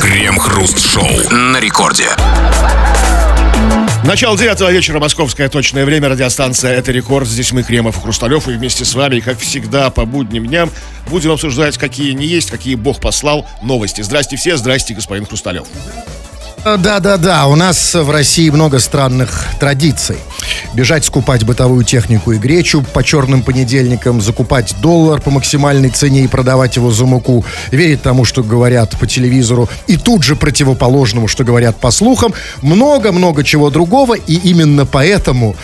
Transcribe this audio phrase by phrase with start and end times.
[0.00, 2.08] Крем-хруст-шоу на рекорде.
[4.04, 7.28] Начало девятого вечера, московское точное время, радиостанция «Это рекорд».
[7.28, 10.70] Здесь мы, Кремов и Хрусталев, и вместе с вами, как всегда, по будним дням
[11.08, 14.00] будем обсуждать, какие не есть, какие Бог послал новости.
[14.00, 15.66] Здрасте все, здрасте, господин Хрусталев.
[16.76, 20.16] Да-да-да, у нас в России много странных традиций.
[20.74, 26.28] Бежать скупать бытовую технику и гречу по черным понедельникам, закупать доллар по максимальной цене и
[26.28, 31.42] продавать его за муку, верить тому, что говорят по телевизору, и тут же противоположному, что
[31.42, 32.34] говорят по слухам.
[32.60, 35.56] Много-много чего другого, и именно поэтому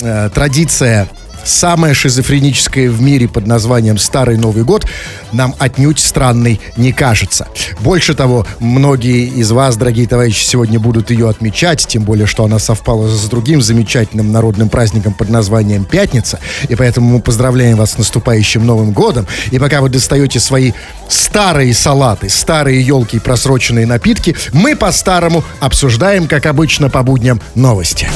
[0.00, 1.08] э, традиция
[1.44, 4.86] самое шизофреническое в мире под названием «Старый Новый год»
[5.32, 7.48] нам отнюдь странной не кажется.
[7.80, 12.58] Больше того, многие из вас, дорогие товарищи, сегодня будут ее отмечать, тем более, что она
[12.58, 17.98] совпала с другим замечательным народным праздником под названием «Пятница», и поэтому мы поздравляем вас с
[17.98, 20.72] наступающим Новым годом, и пока вы достаете свои
[21.08, 28.08] старые салаты, старые елки и просроченные напитки, мы по-старому обсуждаем, как обычно, по будням новости.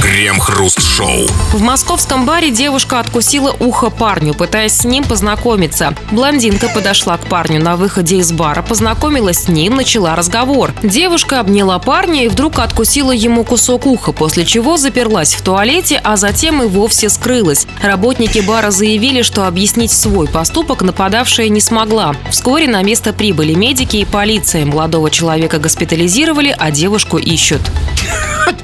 [0.00, 1.26] Крем-хруст-шоу.
[1.52, 5.94] В московском баре девушка откусила ухо парню, пытаясь с ним познакомиться.
[6.12, 10.72] Блондинка подошла к парню на выходе из бара, познакомилась с ним, начала разговор.
[10.82, 16.16] Девушка обняла парня и вдруг откусила ему кусок уха, после чего заперлась в туалете, а
[16.16, 17.66] затем и вовсе скрылась.
[17.82, 22.16] Работники бара заявили, что объяснить свой поступок нападавшая не смогла.
[22.30, 24.64] Вскоре на место прибыли медики и полиция.
[24.64, 27.60] Молодого человека госпитализировали, а девушку ищут.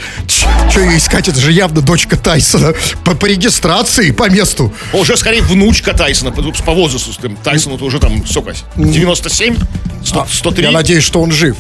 [0.70, 1.28] Что ее искать?
[1.28, 2.74] Это же явно дочка Тайсона.
[3.05, 4.72] По, по регистрации, по месту.
[4.92, 7.12] Уже скорее внучка Тайсона, по, возрасту.
[7.42, 9.56] Тайсону-то уже там, сколько, 97?
[10.05, 10.64] 100, 103?
[10.64, 11.56] Я надеюсь, что он жив.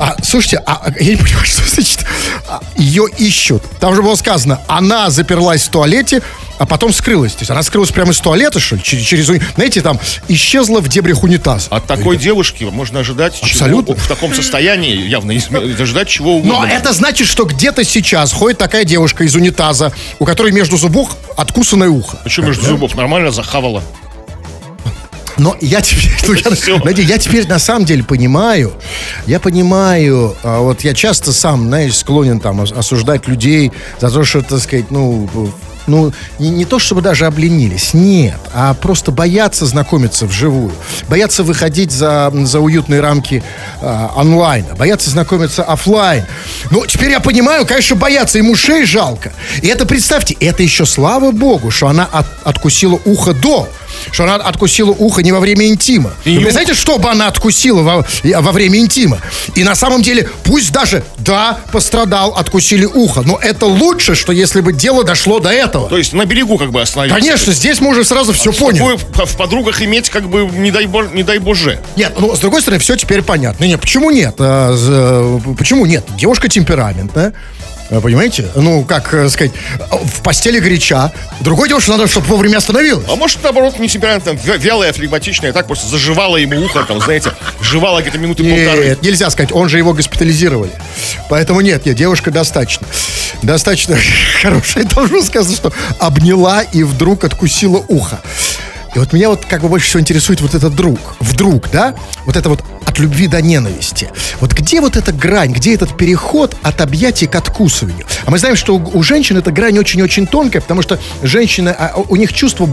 [0.00, 2.06] А, слушайте, а, а, я не понимаю, что значит
[2.48, 3.62] а, ее ищут.
[3.80, 6.22] Там же было сказано, она заперлась в туалете,
[6.58, 7.32] а потом скрылась.
[7.32, 8.82] То есть она скрылась прямо из туалета, что ли?
[8.82, 11.68] Через, через знаете, там исчезла в дебрях унитаза.
[11.70, 13.94] От такой девушки можно ожидать Абсолютно.
[13.94, 16.60] Чего, в таком состоянии явно ожидать чего угодно.
[16.60, 21.14] Но это значит, что где-то сейчас ходит такая девушка из унитаза, у которой между зубов
[21.36, 22.18] откусанное ухо.
[22.24, 22.94] Почему между зубов?
[22.94, 23.82] Нормально захавала.
[25.40, 28.74] Но я теперь, ну, я, знаете, я теперь на самом деле понимаю,
[29.26, 34.42] я понимаю, а, вот я часто сам, знаешь, склонен там осуждать людей за то, что,
[34.42, 35.30] так сказать, ну,
[35.86, 40.72] ну, не, не то чтобы даже обленились, нет, а просто боятся знакомиться вживую,
[41.08, 43.42] боятся выходить за, за уютные рамки
[43.80, 46.26] э, онлайна, боятся знакомиться офлайн.
[46.70, 49.32] Ну, теперь я понимаю, конечно, боятся, ему шеи жалко.
[49.62, 53.66] И это, представьте, это еще слава богу, что она от, откусила ухо до
[54.12, 56.12] что она откусила ухо не во время интима.
[56.24, 58.06] И Вы представляете, что бы она откусила во,
[58.40, 59.18] во время интима?
[59.54, 64.60] И на самом деле, пусть даже, да, пострадал, откусили ухо, но это лучше, что если
[64.60, 65.88] бы дело дошло до этого.
[65.88, 67.18] То есть на берегу как бы остановиться.
[67.18, 68.96] Конечно, здесь мы уже сразу все а поняли.
[68.96, 71.80] в подругах иметь как бы не дай, боже, не дай боже.
[71.96, 73.64] Нет, ну, с другой стороны, все теперь понятно.
[73.64, 74.34] Нет, почему нет?
[74.38, 76.04] А, почему нет?
[76.16, 77.34] Девушка темпераментная.
[77.90, 78.48] Понимаете?
[78.54, 79.52] Ну, как э, сказать,
[79.90, 81.12] в постели горяча.
[81.40, 83.04] Другой что надо, чтобы вовремя остановилась.
[83.08, 87.32] А может, наоборот, не темперамент, там, вялая, флегматичная, так просто заживала ему ухо, там, знаете,
[87.60, 88.88] жевала где-то минуты нет, полторы.
[88.90, 90.72] Нет, нельзя сказать, он же его госпитализировали.
[91.28, 92.86] Поэтому нет, нет, девушка достаточно.
[93.42, 93.96] Достаточно
[94.42, 94.84] хорошая.
[94.84, 98.20] Должен сказать, что обняла и вдруг откусила ухо.
[98.94, 100.98] И вот меня вот как бы больше всего интересует вот этот друг.
[101.20, 101.94] Вдруг, да?
[102.26, 104.08] Вот это вот от любви до ненависти.
[104.40, 108.06] Вот где вот эта грань, где этот переход от объятий к откусыванию?
[108.24, 111.94] А мы знаем, что у, у женщин эта грань очень-очень тонкая, потому что женщины, а,
[111.96, 112.68] у них чувства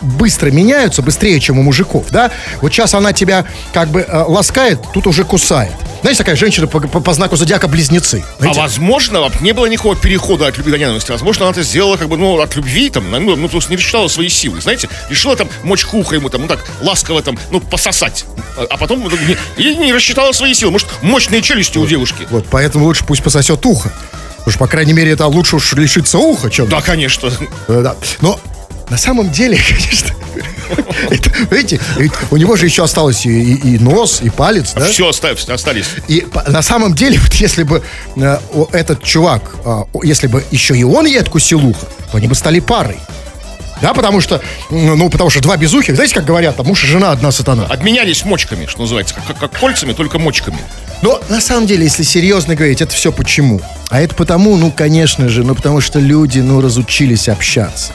[0.00, 2.30] быстро меняются, быстрее, чем у мужиков, да?
[2.60, 5.72] Вот сейчас она тебя как бы э, ласкает, тут уже кусает.
[6.02, 8.24] Знаете, такая женщина по, по, по знаку зодиака близнецы.
[8.38, 8.58] А знаете?
[8.58, 11.12] А возможно, не было никакого перехода от любви до ненависти.
[11.12, 13.76] Возможно, она это сделала как бы, ну, от любви, там, ну, ну, то есть не
[13.76, 14.88] рассчитала свои силы, знаете?
[15.08, 18.24] Решила там мочку уха ему там, ну так, ласково там, ну, пососать.
[18.56, 19.10] А потом ну,
[19.56, 20.72] не, и не рассчитала свои силы.
[20.72, 22.26] Может, мощные челюсти вот, у девушки.
[22.30, 23.92] Вот, поэтому лучше пусть пососет ухо.
[24.44, 26.68] Уж, по крайней мере, это лучше уж лишиться уха, чем...
[26.68, 27.30] Да, конечно.
[27.68, 27.96] Э, да.
[28.20, 28.40] Но
[28.90, 30.14] на самом деле, конечно,
[31.50, 31.80] видите,
[32.30, 34.86] у него же еще осталось и, нос, и палец, да?
[34.86, 35.86] Все остались, остались.
[36.08, 37.82] И на самом деле, вот если бы
[38.16, 38.38] э,
[38.72, 42.60] этот чувак, э, если бы еще и он ей откусил ухо, то они бы стали
[42.60, 42.98] парой.
[43.80, 44.40] Да, потому что,
[44.70, 47.64] ну, потому что два безухих, знаете, как говорят, там муж и жена одна сатана.
[47.64, 50.58] Обменялись мочками, что называется, как, как, как кольцами, только мочками.
[51.02, 53.60] Но на самом деле, если серьезно говорить, это все почему?
[53.90, 57.92] А это потому, ну, конечно же, ну, потому что люди, ну, разучились общаться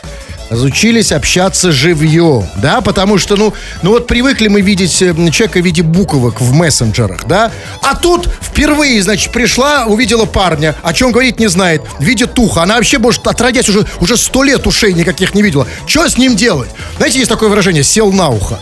[0.49, 5.65] разучились общаться живьем, да, потому что, ну, ну вот привыкли мы видеть э, человека в
[5.65, 7.51] виде буквок в мессенджерах, да,
[7.81, 12.75] а тут впервые, значит, пришла, увидела парня, о чем говорить не знает, видит туха, она
[12.75, 16.69] вообще, может, отродясь уже, уже сто лет ушей никаких не видела, что с ним делать?
[16.97, 18.59] Знаете, есть такое выражение, сел на ухо.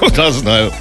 [0.00, 0.72] Ну да, знаю.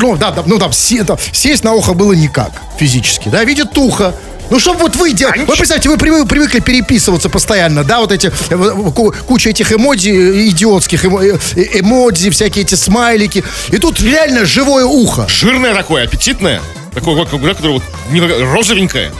[0.00, 4.14] Ну, да, да, ну там, се- сесть на ухо было никак физически, да, видит ухо.
[4.50, 5.44] Ну, что вот вы делаете?
[5.44, 8.90] Вы представьте, вы привы- привыкли переписываться постоянно, да, вот эти, э,
[9.26, 11.08] куча этих эмоджи э, идиотских, э,
[11.56, 13.44] э, эмоджи, всякие эти смайлики.
[13.68, 15.26] И тут реально живое ухо.
[15.28, 16.62] Жирное такое, аппетитное.
[16.94, 17.82] Такое, которое вот
[18.52, 19.12] розовенькое.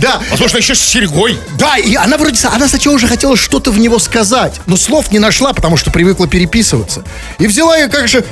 [0.00, 1.38] Да, Возможно, еще с серьгой.
[1.58, 5.18] Да, и она вроде, она сначала уже хотела что-то в него сказать, но слов не
[5.18, 7.04] нашла, потому что привыкла переписываться.
[7.38, 8.24] И взяла и как же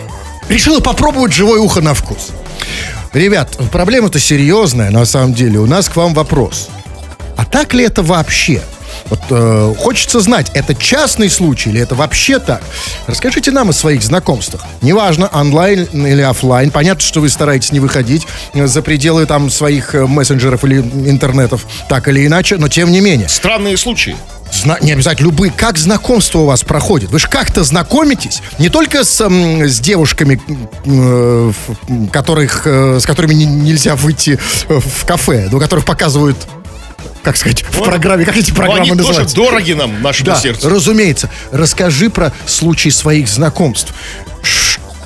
[0.49, 2.29] решила попробовать живое ухо на вкус.
[3.12, 5.58] Ребят, проблема-то серьезная, на самом деле.
[5.58, 6.69] У нас к вам вопрос.
[7.37, 8.62] А так ли это вообще?
[9.08, 12.62] Вот э, хочется знать, это частный случай или это вообще так?
[13.06, 14.64] Расскажите нам о своих знакомствах.
[14.82, 16.70] Неважно, онлайн или оффлайн.
[16.70, 21.67] Понятно, что вы стараетесь не выходить э, за пределы там своих э, мессенджеров или интернетов,
[21.88, 23.29] так или иначе, но тем не менее.
[23.29, 24.17] Странные случаи.
[24.62, 25.53] Зна- не обязательно любые.
[25.53, 27.11] Как знакомство у вас проходит?
[27.11, 30.41] Вы же как-то знакомитесь не только с, с девушками,
[30.85, 31.53] э,
[32.12, 34.38] которых, э, с которыми не- нельзя выйти
[34.69, 36.37] э, в кафе, но которых показывают,
[37.23, 38.25] как сказать, в программе.
[38.25, 39.37] Как эти Но программы они тоже называются?
[39.37, 40.69] дороги нам, нашему Да, сердцу.
[40.69, 41.31] разумеется.
[41.52, 43.93] Расскажи про случай своих знакомств.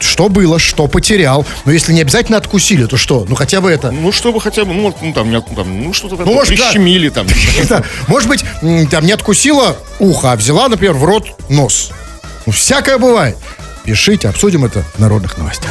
[0.00, 1.46] Что было, что потерял.
[1.64, 3.26] Но если не обязательно откусили, то что?
[3.28, 3.90] Ну хотя бы это.
[3.90, 6.64] Ну, чтобы хотя бы, ну, ну, там, не- там, ну, что-то такое, может, да.
[6.70, 7.26] прищемили там.
[7.68, 8.44] Да, Может быть,
[8.90, 11.90] там не откусила ухо, а взяла, например, в рот нос.
[12.46, 13.36] Ну, всякое бывает.
[13.90, 15.68] Пишите, обсудим это в народных новостях.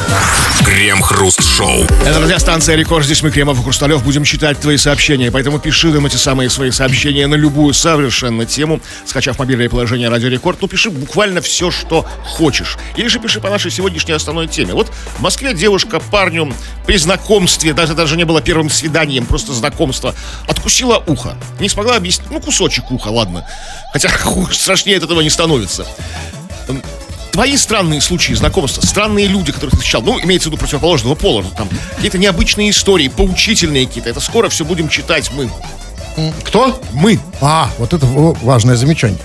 [0.66, 1.86] Крем-хруст-шоу.
[2.06, 3.06] Это радиостанция Рекорд.
[3.06, 5.32] Здесь мы, Кремов и Хрусталев, будем читать твои сообщения.
[5.32, 10.28] Поэтому пиши нам эти самые свои сообщения на любую совершенно тему, скачав мобильное приложение Радио
[10.28, 10.62] Рекорд.
[10.62, 12.78] Ну, пиши буквально все, что хочешь.
[12.98, 14.74] Или же пиши по нашей сегодняшней основной теме.
[14.74, 16.54] Вот в Москве девушка парню
[16.86, 20.14] при знакомстве, даже даже не было первым свиданием, просто знакомство,
[20.46, 21.38] откусила ухо.
[21.62, 23.48] Не смогла объяснить, ну, кусочек уха, ладно.
[23.94, 24.10] Хотя
[24.52, 25.86] страшнее от этого не становится.
[27.32, 31.42] Твои странные случаи знакомства, странные люди, которых ты встречал, ну, имеется в виду противоположного пола,
[31.42, 35.50] ну, там, какие-то необычные истории, поучительные какие-то, это скоро все будем читать мы.
[36.44, 36.82] Кто?
[36.94, 37.20] Мы.
[37.40, 39.20] А, вот это важное замечание.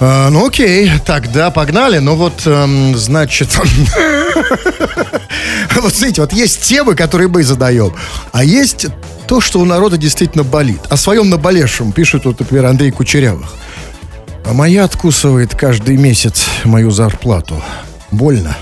[0.00, 1.98] А, ну окей, тогда погнали.
[1.98, 3.56] Ну вот, эм, значит,
[5.74, 7.94] вот смотрите, вот есть темы, которые мы задаем,
[8.32, 8.86] а есть
[9.26, 10.80] то, что у народа действительно болит.
[10.90, 13.54] О своем наболевшем пишет, вот, например, Андрей Кучерявых.
[14.44, 17.62] А моя откусывает каждый месяц мою зарплату.
[18.10, 18.56] Больно.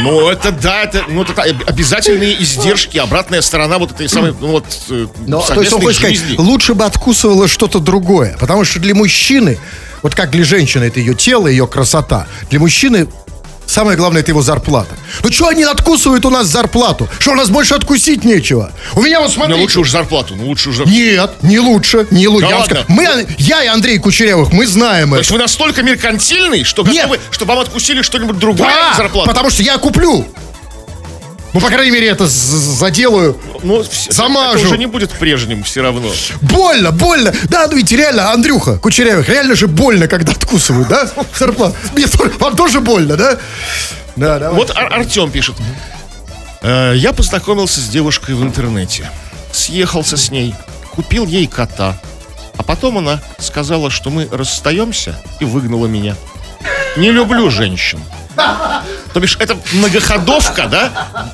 [0.00, 4.48] Ну, это да, это, ну, это об- обязательные издержки, обратная сторона вот этой самой, ну,
[4.52, 6.36] вот, э, Но, то есть он хочет сказать, жизни.
[6.38, 8.36] лучше бы откусывала что-то другое.
[8.38, 9.58] Потому что для мужчины,
[10.02, 12.28] вот как для женщины, это ее тело, ее красота.
[12.48, 13.08] Для мужчины
[13.68, 14.96] самое главное, это его зарплата.
[15.22, 17.08] Ну что они откусывают у нас зарплату?
[17.20, 18.72] Что у нас больше откусить нечего?
[18.94, 19.60] У меня вот Ну, смотрите.
[19.60, 20.84] лучше уж зарплату, ну, лучше уже...
[20.86, 22.46] Нет, не лучше, не лучше.
[22.48, 22.84] Да Я ладно?
[22.88, 25.20] мы, я и Андрей Кучерявых, мы знаем То это.
[25.20, 26.94] есть вы настолько меркантильный, что Нет.
[27.08, 29.28] готовы, чтобы вам откусили что-нибудь другое Да, зарплату?
[29.28, 30.26] потому что я куплю.
[31.58, 33.36] Ну, по крайней мере, это заделаю.
[33.62, 34.58] Ну, Замажу.
[34.58, 36.08] Это уже не будет прежним все равно.
[36.40, 37.32] Больно, больно.
[37.44, 41.08] Да, ну ведь реально, Андрюха Кучерявых, реально же больно, когда откусывают, да?
[41.36, 41.74] Зарплату.
[42.38, 43.38] Вам тоже больно, да?
[44.14, 44.56] Да, давай.
[44.56, 45.56] Вот Ар- Артем пишет.
[46.62, 49.10] «Э, Я познакомился с девушкой в интернете.
[49.52, 50.54] Съехался с ней,
[50.94, 51.98] купил ей кота.
[52.56, 56.16] А потом она сказала, что мы расстаемся и выгнала меня.
[56.96, 58.00] Не люблю женщин.
[59.12, 61.32] То бишь, это многоходовка, да?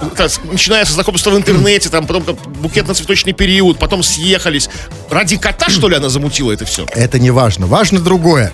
[0.50, 4.68] Начиная со знакомства в интернете, там, потом как букетно-цветочный период, потом съехались.
[5.10, 6.86] Ради кота, что ли, она замутила это все?
[6.92, 7.66] Это не важно.
[7.66, 8.52] Важно другое.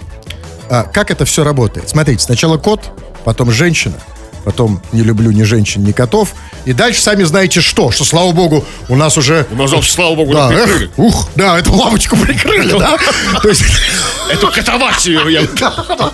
[0.69, 1.89] А, как это все работает?
[1.89, 2.91] Смотрите, сначала кот,
[3.25, 3.95] потом женщина,
[4.45, 6.35] потом не люблю ни женщин, ни котов.
[6.65, 9.47] И дальше сами знаете что, что, слава богу, у нас уже...
[9.51, 10.85] У нас, слава богу, Да, прикрыли.
[10.87, 12.99] эх, ух, да, эту лавочку прикрыли, да?
[13.43, 13.65] То есть...
[14.31, 15.43] Эту котоватию я...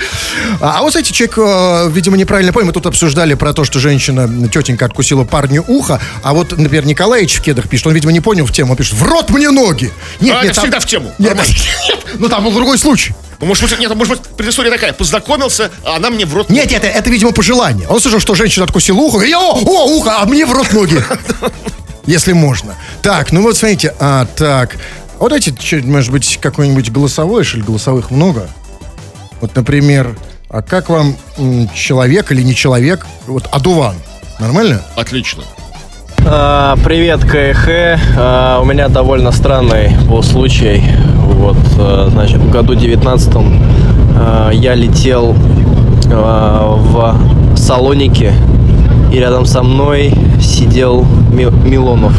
[0.61, 2.67] А, а вот, знаете, человек, э, видимо, неправильно понял.
[2.67, 6.01] Мы тут обсуждали про то, что женщина, тетенька, откусила парню ухо.
[6.23, 8.73] А вот, например, Николаевич в кедах пишет, он, видимо, не понял в тему.
[8.73, 9.93] Он пишет, в рот мне ноги.
[10.23, 11.13] А, это всегда в тему.
[11.19, 11.37] Нет,
[12.19, 13.15] ну там был другой случай.
[13.41, 14.93] Ну, может быть, нет, может быть, предыстория такая.
[14.93, 16.49] Познакомился, а она мне в рот...
[16.49, 17.87] Нет, это, это, видимо, пожелание.
[17.89, 19.25] Он слышал, что женщина откусила ухо.
[19.25, 21.03] И, о, о, ухо, а мне в рот ноги.
[22.07, 22.75] Если можно.
[23.03, 24.77] Так, ну вот смотрите, а, так.
[25.19, 28.49] Вот эти, может быть, какой-нибудь голосовой, что ли, голосовых много?
[29.41, 30.17] Вот, например,
[30.49, 31.17] а как вам
[31.75, 33.97] человек или не человек, вот Адуван,
[34.39, 34.83] нормально?
[34.95, 35.43] Отлично.
[36.29, 37.69] А, Привет, КХ.
[38.19, 40.83] А, У меня довольно странный был случай.
[41.25, 43.33] Вот, а, значит, в году 19
[44.53, 45.35] я летел
[46.07, 47.17] в
[47.57, 48.33] Салонике,
[49.13, 52.15] и рядом со мной сидел Ми- Милонов.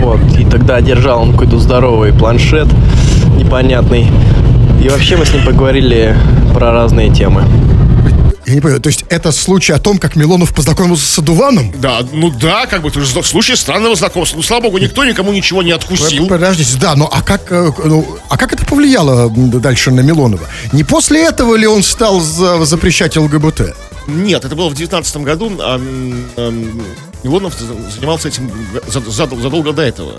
[0.00, 2.68] Вот, и тогда держал он какой-то здоровый планшет
[3.38, 4.08] непонятный.
[4.84, 6.14] И вообще мы с ним поговорили
[6.54, 7.44] про разные темы.
[8.44, 11.72] Я не понимаю, то есть это случай о том, как Милонов познакомился с Адуваном?
[11.80, 12.90] Да, ну да, как бы,
[13.22, 14.36] случай странного знакомства.
[14.36, 16.26] Ну, слава богу, никто никому ничего не откусил.
[16.26, 20.42] Подождите, да, ну а как, э, ну, а как это повлияло дальше на Милонова?
[20.72, 23.74] Не после этого ли он стал за- запрещать ЛГБТ?
[24.08, 26.82] Нет, это было в девятнадцатом году, а м,
[27.22, 28.50] Милонов за- занимался этим
[28.88, 30.14] за- за- задолго до этого.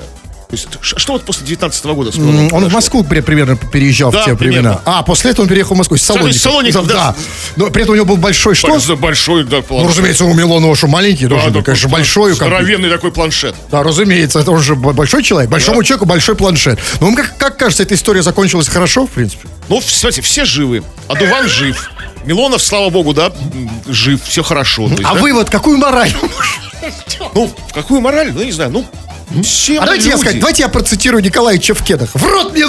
[0.53, 2.75] То есть, что вот после 19 года с М, Милоновым Он в произошло?
[2.77, 4.69] Москву при- примерно переезжал в Да, те примерно.
[4.69, 4.81] времена.
[4.86, 5.95] А, после этого он переехал в Москву.
[5.95, 6.41] Из Салоников.
[6.41, 7.15] Салоников, да.
[7.55, 8.67] Но при этом у него был большой что?
[8.98, 9.89] Большой, да, Ну, планшет.
[9.89, 12.33] разумеется, у Милонова что, маленький Да, должен быть, такой конечно, план- большой.
[12.33, 13.55] Здоровенный такой планшет.
[13.72, 15.50] Да, разумеется, это уже большой человек.
[15.50, 16.79] Большому человеку большой планшет.
[17.00, 19.48] Ну, вам как, как кажется, эта история закончилась хорошо, в принципе?
[19.69, 20.83] Ну, в- смотрите, все живы.
[21.07, 21.89] Адуван жив.
[22.25, 23.31] Милонов, слава богу, да,
[23.88, 24.88] жив, все хорошо.
[24.88, 25.19] То есть, А да?
[25.19, 26.12] вывод, какую мораль?
[27.33, 28.31] Ну, в какую мораль?
[28.33, 28.86] Ну, не знаю, ну,
[29.32, 30.22] А давайте я люди.
[30.22, 32.10] скажу, давайте я процитирую Николая Чевкедах.
[32.13, 32.65] В рот мне!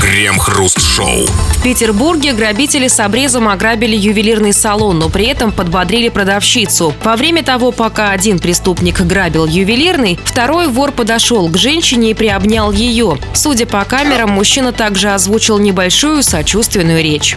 [0.00, 1.26] Крем-хруст-шоу.
[1.26, 6.94] В Петербурге грабители с обрезом ограбили ювелирный салон, но при этом подбодрили продавщицу.
[7.04, 12.72] Во время того, пока один преступник грабил ювелирный, второй вор подошел к женщине и приобнял
[12.72, 13.18] ее.
[13.34, 17.36] Судя по камерам, мужчина также озвучил небольшую сочувственную речь.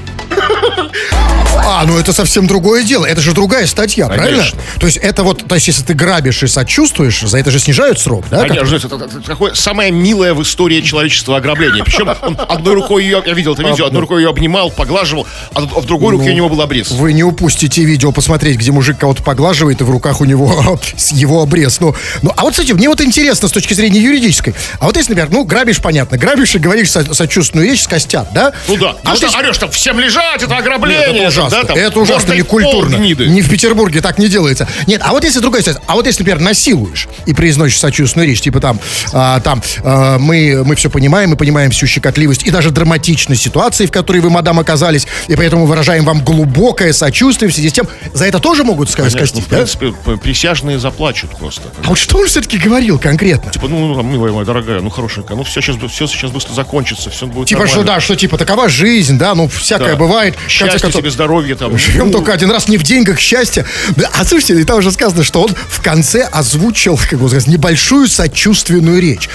[1.66, 3.06] А, ну это совсем другое дело.
[3.06, 4.26] Это же другая статья, Конечно.
[4.28, 4.46] правильно?
[4.80, 8.00] То есть это вот, то есть если ты грабишь и сочувствуешь, за это же снижают
[8.00, 8.40] срок, да?
[8.42, 11.84] Конечно, знаете, это, это такое самое милое в истории человечества ограбление.
[11.84, 15.62] Причем он одной рукой ее, я видел это видео, одной рукой ее обнимал, поглаживал, а
[15.62, 16.92] в в другой руке у него был обрез.
[16.92, 21.12] Вы не упустите видео посмотреть, где мужик кого-то поглаживает, и в руках у него с-
[21.12, 21.80] его обрез.
[21.80, 24.54] Ну, ну, а вот, кстати, мне вот интересно с точки зрения юридической.
[24.80, 28.54] А вот если, например, ну, грабишь, понятно, грабишь и говоришь со- сочувственную речь, скостят, да?
[28.68, 28.92] Ну да.
[28.92, 31.08] А А вот что если- орешь, там всем лежать, это ограбление.
[31.08, 31.50] Нет, это ужасно.
[31.62, 32.96] да, там, это ужасно, мордой не в пол культурно.
[32.98, 33.28] гниды.
[33.28, 34.68] Не в Петербурге так не делается.
[34.88, 38.42] Нет, а вот если другая ситуация, а вот если, например, насилуешь и произносишь сочувственную речь,
[38.42, 38.80] типа там,
[39.12, 43.86] а, там а, мы, мы все понимаем, мы понимаем всю щекотливость и даже драматичность ситуации,
[43.86, 47.88] в которой вы, мадам, оказались, и поэтому выражаем вам глубокое сочувствие в связи с тем,
[48.14, 49.58] за это тоже могут сказать Конечно, ну, скостить, в да?
[49.90, 51.64] принципе, п- присяжные заплачут просто.
[51.84, 53.52] А вот что он все-таки говорил конкретно?
[53.52, 57.10] Типа, ну, ну, милая моя дорогая, ну, хорошенькая, ну, все сейчас, все сейчас быстро закончится,
[57.10, 57.96] все будет Типа, что нормально.
[57.96, 59.96] да, что типа такова жизнь, да, ну всякое Да.
[59.96, 60.23] бывает.
[60.32, 61.78] Конце Счастье концов, тебе, здоровье, там.
[61.78, 63.66] Живем только один раз, не в деньгах, счастье.
[64.14, 68.08] А слушайте, и там уже сказано, что он в конце озвучил, как бы сказать, небольшую
[68.08, 69.30] сочувственную речь.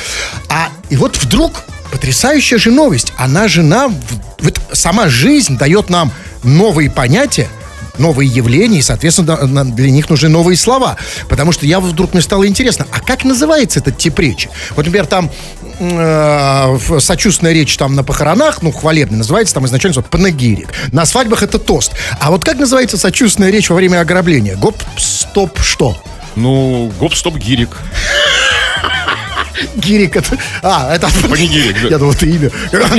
[0.49, 3.13] А и вот вдруг потрясающая же новость.
[3.17, 3.97] Она же нам,
[4.41, 7.49] вот сама жизнь дает нам новые понятия,
[7.99, 10.97] новые явления, и, соответственно, для них нужны новые слова.
[11.29, 14.49] Потому что я вдруг мне стало интересно, а как называется этот тип речи?
[14.71, 15.31] Вот, например, там
[15.79, 20.69] э, сочувственная речь там на похоронах, ну, хвалебная, называется там изначально вот, панегирик.
[20.93, 21.93] На свадьбах это тост.
[22.21, 24.57] А вот как называется сочувственная речь во время ограбления?
[24.57, 25.97] Гоп, стоп, что?
[26.37, 27.71] Ну, гоп-стоп-гирик.
[29.77, 30.39] Гирик это...
[30.63, 31.09] А, это...
[31.29, 31.89] Панегирик, да.
[31.89, 32.51] Я думал, это имя.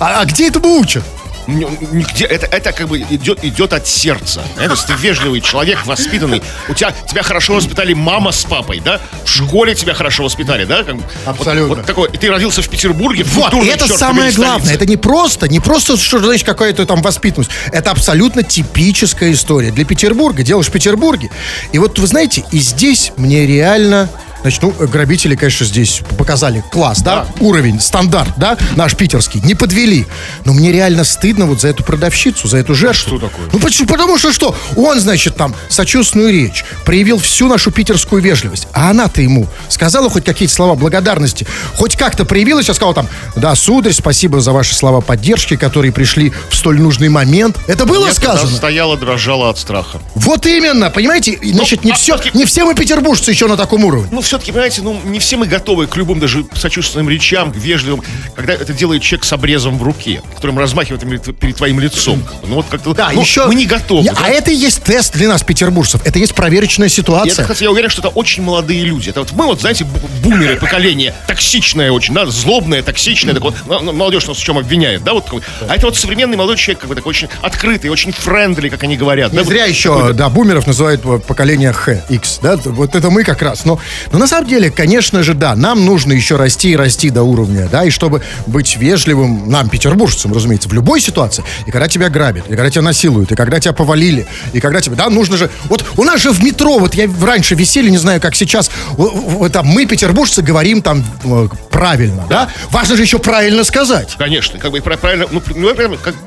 [0.00, 1.04] А, а где этому учат?
[1.50, 4.42] Нигде, это, это как бы идет, идет от сердца.
[4.58, 6.42] Это, если ты вежливый человек, воспитанный.
[6.68, 9.00] У тебя, тебя хорошо воспитали мама с папой, да?
[9.24, 10.84] В школе тебя хорошо воспитали, да?
[10.84, 11.76] Как бы вот- Абсолютно.
[11.76, 13.24] Вот, такой, и ты родился в Петербурге.
[13.24, 14.74] в Вот, это самое главное.
[14.74, 17.50] Это не просто, не просто, что значит какая-то там воспитанность.
[17.72, 20.42] Это абсолютно типическая история для Петербурга.
[20.42, 21.30] Делаешь в Петербурге.
[21.72, 24.08] И вот вы знаете, и здесь мне реально
[24.42, 27.26] Значит, ну, грабители, конечно, здесь показали класс, да?
[27.40, 28.56] Уровень, стандарт, да?
[28.76, 29.40] Наш питерский.
[29.44, 30.06] Не подвели.
[30.44, 33.18] Но мне реально стыдно вот за эту продавщицу, за эту жертву.
[33.18, 33.46] что такое?
[33.52, 33.86] Ну, почему?
[33.88, 34.56] Потому что что?
[34.76, 38.66] Он, значит, там сочувственную речь, проявил всю нашу питерскую вежливость.
[38.72, 43.54] А она-то ему сказала хоть какие-то слова благодарности, хоть как-то проявила, сейчас сказала там, да,
[43.54, 47.58] сударь, спасибо за ваши слова поддержки, которые пришли в столь нужный момент.
[47.66, 48.56] Это было Нет, она сказано?
[48.56, 49.98] стояла, дрожала от страха.
[50.14, 51.32] Вот именно, понимаете?
[51.32, 54.08] И, Значит, не а все, всё-таки- не все мы петербуржцы еще на таком уровне.
[54.10, 58.00] Ну, все-таки, понимаете, ну, не все мы готовы к любым даже сочувственным речам, вежливым,
[58.36, 61.02] когда это делает человек с обрезом в руке, которым размахивает
[61.36, 62.22] перед, твоим лицом.
[62.46, 62.94] Ну, вот как-то...
[62.94, 63.48] Да, ну, еще...
[63.48, 64.02] Мы не готовы.
[64.02, 64.18] Не, да?
[64.22, 66.02] А это и есть тест для нас, петербуржцев.
[66.04, 67.32] Это есть проверочная ситуация.
[67.32, 69.10] это, кстати, я уверен, что это очень молодые люди.
[69.10, 73.56] Это вот мы, вот, знаете, бу- бумеры поколение, токсичное очень, да, злобное, токсичное, так вот,
[73.66, 75.42] молодежь нас в чем обвиняет, да, вот такой.
[75.68, 78.96] А это вот современный молодой человек, как бы такой очень открытый, очень friendly, как они
[78.96, 79.32] говорят.
[79.32, 82.94] Не да, вот зря еще, какой-то- да, бумеров называют э, поколение Х, X, да, вот
[82.94, 83.64] это мы как раз.
[83.64, 83.80] Но,
[84.12, 87.68] но на самом деле, конечно же, да, нам нужно еще расти и расти до уровня,
[87.72, 92.44] да, и чтобы быть вежливым, нам, петербуржцам, разумеется, в любой ситуации, и когда тебя грабят,
[92.46, 95.84] и когда тебя насилуют, и когда тебя повалили, и когда тебя, да, нужно же, вот
[95.96, 99.50] у нас же в метро, вот я раньше висели, не знаю, как сейчас, в- в-
[99.50, 104.14] там, мы, петербуржцы, говорим там э, правильно, да, важно же еще правильно сказать.
[104.18, 105.74] Конечно, как бы правильно, ну, при- ну,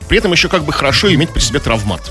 [0.07, 2.01] при этом еще как бы хорошо иметь при себе травмат.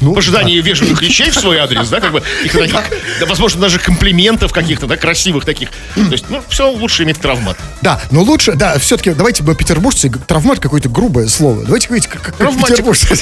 [0.00, 2.82] В ожидании вежливых вещей в свой адрес, да, как бы, и когда-
[3.20, 5.70] да, возможно, даже комплиментов каких-то, да, красивых таких.
[5.94, 7.56] То есть, ну, все лучше иметь травмат.
[7.82, 11.64] Да, но лучше, да, все-таки давайте мы петербуржцы, травмат какое-то грубое слово.
[11.64, 12.68] Давайте говорить, как, как Травматик.
[12.68, 13.16] петербуржцы.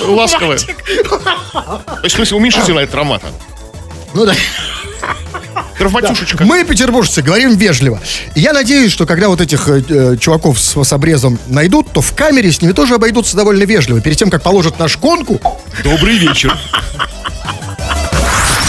[0.00, 0.58] Ласковое.
[0.58, 3.26] То есть, в смысле, уменьшительное травмата.
[4.14, 4.34] Ну да.
[5.80, 6.44] Травматюшечка.
[6.44, 8.00] Мы, петербуржцы, говорим вежливо.
[8.34, 12.14] Я надеюсь, что когда вот этих э, э, чуваков с, с обрезом найдут, то в
[12.14, 14.02] камере с ними тоже обойдутся довольно вежливо.
[14.02, 15.40] Перед тем, как положат на шконку,
[15.82, 16.54] Добрый вечер.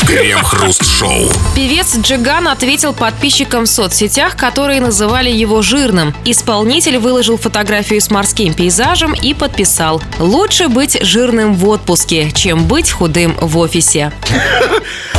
[0.08, 1.30] Крем-хруст-шоу.
[1.54, 6.16] Певец Джиган ответил подписчикам в соцсетях, которые называли его жирным.
[6.24, 12.92] Исполнитель выложил фотографию с морским пейзажем и подписал «Лучше быть жирным в отпуске, чем быть
[12.92, 14.14] худым в офисе».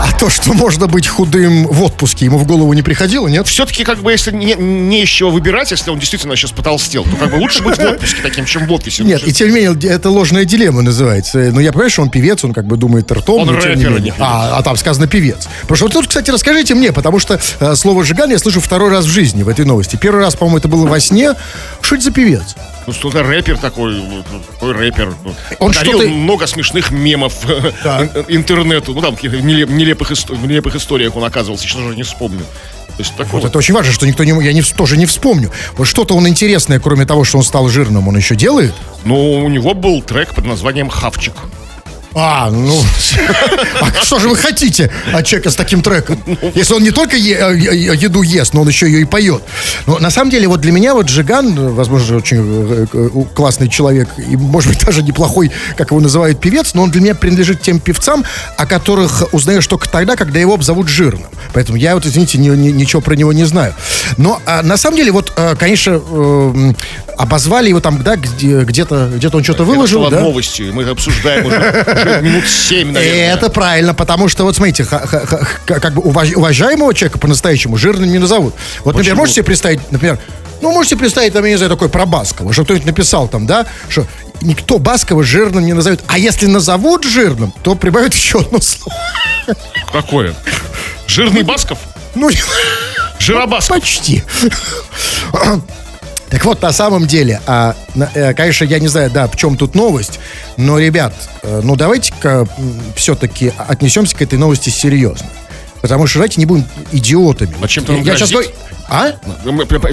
[0.00, 3.46] а то, что можно быть худым в отпуске, ему в голову не приходило, нет?
[3.46, 7.16] Все-таки, как бы, если не, не из чего выбирать, если он действительно сейчас потолстел, то
[7.16, 9.04] как бы лучше быть в отпуске таким, чем в офисе.
[9.04, 11.50] Нет, и тем не менее, это ложная дилемма называется.
[11.52, 13.42] Ну, я понимаю, что он певец, он как бы думает ртом.
[13.42, 14.14] Он но не рэпер, а не менее.
[14.18, 15.48] А, а там сказано певец.
[15.62, 18.90] Потому что вот тут, кстати, расскажите мне, потому что э, слово «жиган» я слышу второй
[18.90, 19.96] раз в жизни в этой новости.
[19.96, 21.34] Первый раз, по-моему, это было во сне.
[21.90, 22.54] Что это за певец?
[22.86, 24.00] Ну, что-то рэпер такой,
[24.52, 25.12] такой рэпер.
[25.24, 27.34] Ну, Он подарил много смешных мемов
[27.84, 28.04] Да.
[28.04, 28.94] ин- интернету.
[28.94, 31.64] Ну, там, нелеп- нелепых, исто- в нелепых историях он оказывался.
[31.64, 32.44] Сейчас уже не вспомню.
[32.90, 34.30] То есть, такой Вот это очень важно, что никто не...
[34.44, 35.50] Я не, тоже не вспомню.
[35.76, 38.72] Вот что-то он интересное, кроме того, что он стал жирным, он еще делает?
[39.04, 41.32] Ну, у него был трек под названием «Хавчик».
[42.14, 42.80] А, ну...
[43.80, 46.22] А что же вы хотите от человека с таким треком?
[46.54, 49.42] Если он не только е- э, е- еду ест, но он еще ее и поет.
[49.86, 53.68] Но на самом деле, вот для меня вот Жиган, э, возможно, очень э, э, классный
[53.68, 57.62] человек, и, может быть, даже неплохой, как его называют, певец, но он для меня принадлежит
[57.62, 58.24] тем певцам,
[58.56, 61.26] о которых узнаешь только тогда, когда его обзовут жирным.
[61.52, 63.74] Поэтому я вот, извините, ни- ни- ничего про него не знаю.
[64.16, 66.76] Но а, на самом деле, вот, конечно, э, м,
[67.16, 70.20] обозвали его там, да, где- где-то где он что-то выложил, Это да?
[70.22, 71.60] новостью, мы обсуждаем уже
[72.22, 73.34] минут семь, наверное.
[73.34, 78.54] Это правильно, потому что вот смотрите, как бы уваж- уважаемого человека по-настоящему жирным не назовут.
[78.84, 80.18] Вот, например, можете себе представить, например,
[80.60, 83.66] ну, можете представить, там, я не знаю, такой про Баскова, что кто-нибудь написал там, да,
[83.88, 84.06] что
[84.42, 88.94] никто Баскова жирным не назовет, а если назовут жирным, то прибавят еще одно слово.
[89.92, 90.34] Какое?
[91.06, 91.78] Жирный Басков?
[92.14, 92.28] Ну,
[93.18, 93.76] Жиробасков?
[93.76, 94.22] почти.
[96.30, 99.56] Так вот, на самом деле, а, на- э, конечно, я не знаю, да, в чем
[99.56, 100.19] тут новость,
[100.60, 102.46] но, ребят, э, ну давайте-ка
[102.96, 105.26] все-таки отнесемся к этой новости серьезно.
[105.82, 107.54] Потому что давайте не будем идиотами.
[107.60, 108.52] А чем-то я сейчас грозит?
[108.52, 108.52] говорю-
[108.88, 109.12] А?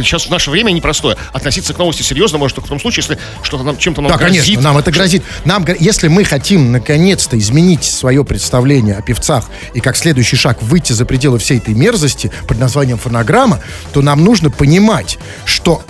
[0.03, 1.15] Сейчас в наше время непростое.
[1.31, 4.17] Относиться к новости серьезно может только в том случае, если что-то нам чем-то нам Да,
[4.17, 4.41] грозит.
[4.43, 5.23] конечно, нам это грозит.
[5.45, 10.91] Нам, если мы хотим наконец-то изменить свое представление о певцах и как следующий шаг выйти
[10.91, 13.61] за пределы всей этой мерзости под названием фонограмма,
[13.93, 15.83] то нам нужно понимать, что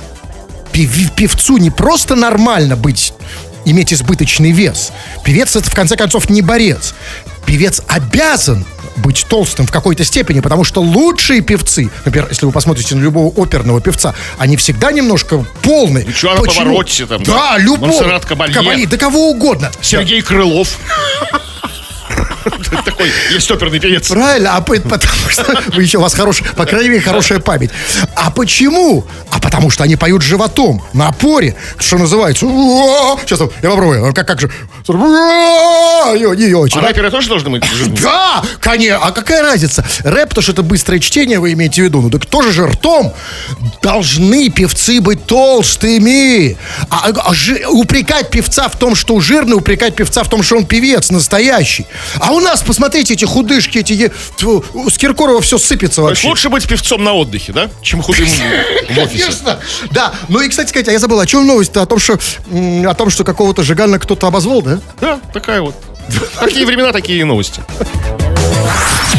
[0.72, 3.13] пев- певцу не просто нормально быть,
[3.71, 4.91] иметь избыточный вес.
[5.23, 6.93] Певец это в конце концов не борец.
[7.45, 8.65] Певец обязан
[8.97, 13.32] быть толстым в какой-то степени, потому что лучшие певцы, например, если вы посмотрите на любого
[13.41, 16.03] оперного певца, они всегда немножко полные.
[16.03, 16.65] Вячеслав Почему?
[16.65, 17.34] Паваротти там, да?
[17.34, 17.89] Да, любой.
[17.89, 18.88] Монсеррат Кабалье.
[18.88, 19.71] да кого угодно.
[19.82, 20.77] Сергей Крылов.
[22.86, 24.10] Такой есть оперный певец.
[24.10, 27.72] Правильно, а по- потому что вы еще у вас хорошая, по крайней мере, хорошая память.
[28.16, 29.06] А почему?
[29.32, 32.46] А потому что они поют животом, на опоре, что называется.
[32.46, 34.14] Сейчас я попробую.
[34.14, 34.52] Как, как же?
[36.16, 36.80] Не, очень.
[36.80, 38.00] А рэперы тоже должны быть жирными?
[38.02, 39.00] Да, конечно.
[39.06, 39.86] А какая разница?
[40.04, 42.02] Рэп, то, что это быстрое чтение, вы имеете в виду.
[42.02, 43.14] Ну так тоже же ртом
[43.82, 46.58] должны певцы быть толстыми.
[46.90, 47.34] А, а
[47.72, 51.86] упрекать певца в том, что жирный, упрекать певца в том, что он певец настоящий.
[52.20, 54.12] А у нас, посмотрите, эти худышки, эти...
[54.38, 56.28] тьфу, С Киркорова все сыпется вообще.
[56.28, 57.69] лучше быть певцом на отдыхе, да?
[57.82, 58.26] Чем худым
[58.89, 59.23] в офисе.
[59.23, 59.60] Конечно.
[59.91, 60.13] Да.
[60.30, 61.82] Ну и, кстати сказать, а я забыл, о чем новость-то?
[61.82, 62.17] О том, что,
[62.52, 64.80] о том, что какого-то Жигана кто-то обозвал, да?
[65.02, 65.76] Да, такая вот.
[66.39, 67.62] Такие времена, такие и новости.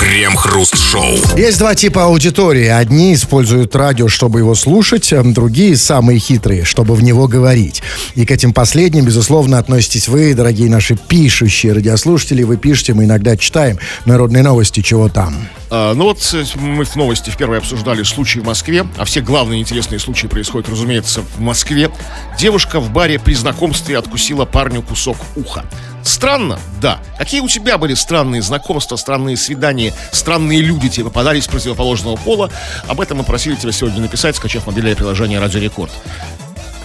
[0.08, 1.36] Крем-хруст-шоу.
[1.36, 2.68] Есть два типа аудитории.
[2.68, 7.82] Одни используют радио, чтобы его слушать, а другие самые хитрые, чтобы в него говорить.
[8.14, 12.42] И к этим последним, безусловно, относитесь вы, дорогие наши пишущие радиослушатели.
[12.42, 15.46] Вы пишете, мы иногда читаем народные новости, чего там.
[15.70, 19.20] А, ну вот э, мы в новости в первой обсуждали случай в Москве, а все
[19.20, 21.90] главные интересные случаи происходят, разумеется, в Москве.
[22.38, 25.66] Девушка в баре при знакомстве откусила парню кусок уха.
[26.02, 26.58] Странно?
[26.80, 27.00] Да.
[27.18, 32.50] Какие у тебя были странные знакомства, странные свидания, странные люди тебе попадались противоположного пола?
[32.86, 35.92] Об этом мы просили тебя сегодня написать, скачав мобильное приложение «Радио Рекорд».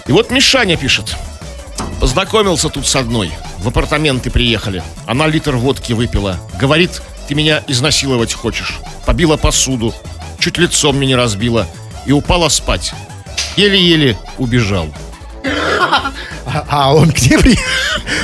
[0.06, 1.16] И вот Мишаня пишет.
[2.00, 3.32] Познакомился тут с одной.
[3.58, 4.82] В апартаменты приехали.
[5.06, 6.38] Она литр водки выпила.
[6.60, 8.78] Говорит, ты меня изнасиловать хочешь.
[9.06, 9.94] Побила посуду.
[10.38, 11.66] Чуть лицом меня разбила.
[12.04, 12.92] И упала спать.
[13.56, 14.88] Еле-еле убежал.
[15.80, 16.12] А,
[16.68, 17.58] а он где при...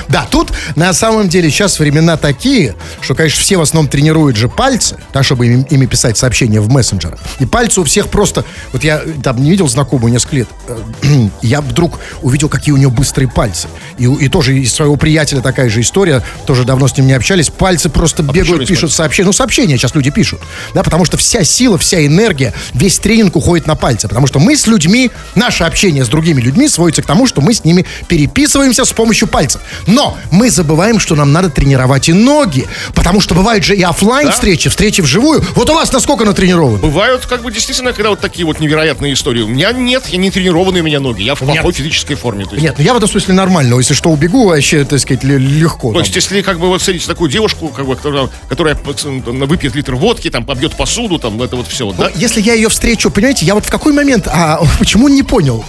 [0.09, 4.49] Да, тут на самом деле сейчас времена такие, что, конечно, все в основном тренируют же
[4.49, 7.19] пальцы, да, чтобы ими, ими писать сообщения в мессенджерах.
[7.39, 8.45] И пальцы у всех просто...
[8.73, 10.49] Вот я там не видел знакомую несколько лет.
[10.69, 13.69] э, Я вдруг увидел, какие у нее быстрые пальцы.
[13.99, 16.23] И, и тоже из своего приятеля такая же история.
[16.47, 17.51] Тоже давно с ним не общались.
[17.51, 19.27] Пальцы просто почему бегают, пишут сообщения.
[19.27, 20.41] Ну, сообщения сейчас люди пишут.
[20.75, 24.09] Да, потому что вся сила, вся энергия, весь тренинг уходит на пальцы.
[24.09, 27.55] Потому что мы с людьми, наше общение с другими людьми сводится к тому, что мы
[27.55, 29.61] с ними переписываемся с помощью пальцев.
[29.87, 32.67] Но мы забываем, что нам надо тренировать и ноги.
[32.95, 35.45] Потому что бывают же и оффлайн встречи, встречи вживую.
[35.55, 36.79] Вот у вас насколько натренированы?
[36.79, 39.43] Бывают, как бы, действительно, когда вот такие вот невероятные истории.
[39.43, 41.23] У меня нет, я не тренированный у меня ноги.
[41.23, 42.47] Я в меня- плохой физической форме.
[42.51, 43.77] Есть, Нет, ну я в этом смысле нормально.
[43.77, 45.89] Если что, убегу, вообще, так сказать, ле- легко.
[45.89, 46.03] То там.
[46.03, 50.31] есть, если как бы вот встретите такую девушку, как бы, которая, которая выпьет литр водки,
[50.31, 52.11] там побьет посуду, там это вот все, вот, да?
[52.13, 55.65] Ну, Если я ее встречу, понимаете, я вот в какой момент, а почему не понял,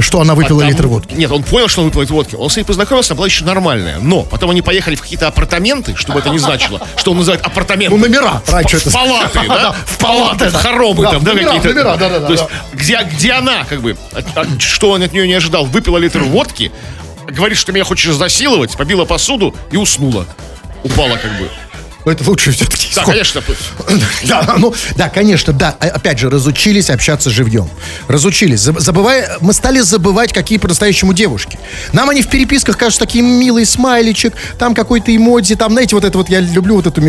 [0.00, 1.14] что она выпила Там- литр водки?
[1.14, 2.34] Нет, он понял, что он выпил эту водки.
[2.34, 3.98] Он с ней познакомился, она была еще нормальная.
[4.00, 7.94] Но потом они поехали в какие-то апартаменты, чтобы это не значило, что он называет апартаменты.
[7.96, 8.42] Ну, номера.
[8.46, 9.54] Раньше В это- палаты, да?
[9.62, 10.58] Да, в палаты, В да.
[10.58, 11.68] хоромы Да, там, да, номера, какие-то.
[11.68, 12.76] номера, да-да-да, То есть, да.
[12.76, 13.96] где, где она, как бы,
[14.58, 16.70] что он от нее не ожидал, выпила литр водки,
[17.26, 20.26] говорит, что меня хочешь изнасиловать, побила посуду и уснула.
[20.84, 21.48] Упала, как бы.
[22.08, 22.88] Ну, это лучше все-таки.
[22.94, 23.42] Да, конечно.
[24.24, 25.76] Да, ну, да, конечно, да.
[25.78, 27.68] А- Опять же, разучились общаться живьем.
[28.08, 28.60] Разучились.
[28.60, 31.58] Заб- Забывая, мы стали забывать, какие по-настоящему девушки.
[31.92, 36.16] Нам они в переписках кажутся такие милый смайличек, там какой-то эмодзи, там, знаете, вот это
[36.16, 37.02] вот, я люблю вот эту,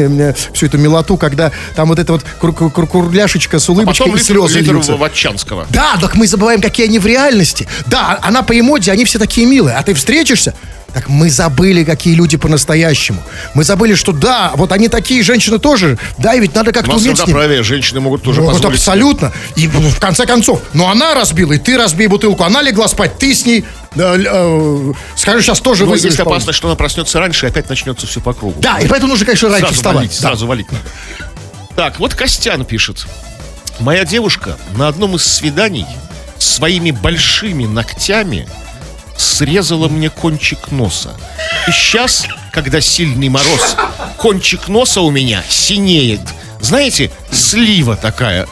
[0.53, 4.15] всю эту милоту, когда там вот эта вот кур- кур- кур- курляшечка с улыбочкой Потом
[4.17, 4.95] и слезы литр льются.
[4.97, 5.65] Ватчанского.
[5.69, 7.69] Да, так мы забываем, какие они в реальности.
[7.85, 9.77] Да, она по эмодзи, они все такие милые.
[9.77, 10.53] А ты встретишься,
[10.93, 13.21] так мы забыли, какие люди по-настоящему.
[13.53, 15.97] Мы забыли, что да, вот они такие, женщины тоже.
[16.17, 17.33] Да, и ведь надо как-то уметь с ними.
[17.33, 18.91] правее, женщины могут тоже Ну, вот позволить себе.
[18.91, 19.31] абсолютно.
[19.55, 22.43] И ну, в конце концов, ну она разбила, и ты разбей бутылку.
[22.43, 23.65] Она легла спать, ты с ней.
[23.95, 26.11] л- э, скажи, сейчас тоже Но выиграешь.
[26.13, 28.59] есть опасность, что она проснется раньше, и опять начнется все по кругу.
[28.59, 29.95] Да, и поэтому нужно, конечно, раньше Сразу вставать.
[29.97, 30.27] валить, Да.
[30.29, 30.83] сразу валить надо.
[31.75, 33.05] Так, вот Костян пишет.
[33.79, 35.85] Моя девушка на одном из свиданий
[36.37, 38.47] своими большими ногтями
[39.19, 41.15] срезала мне кончик носа.
[41.67, 43.75] И сейчас, когда сильный мороз,
[44.17, 46.21] кончик носа у меня синеет.
[46.59, 48.47] Знаете, слива такая.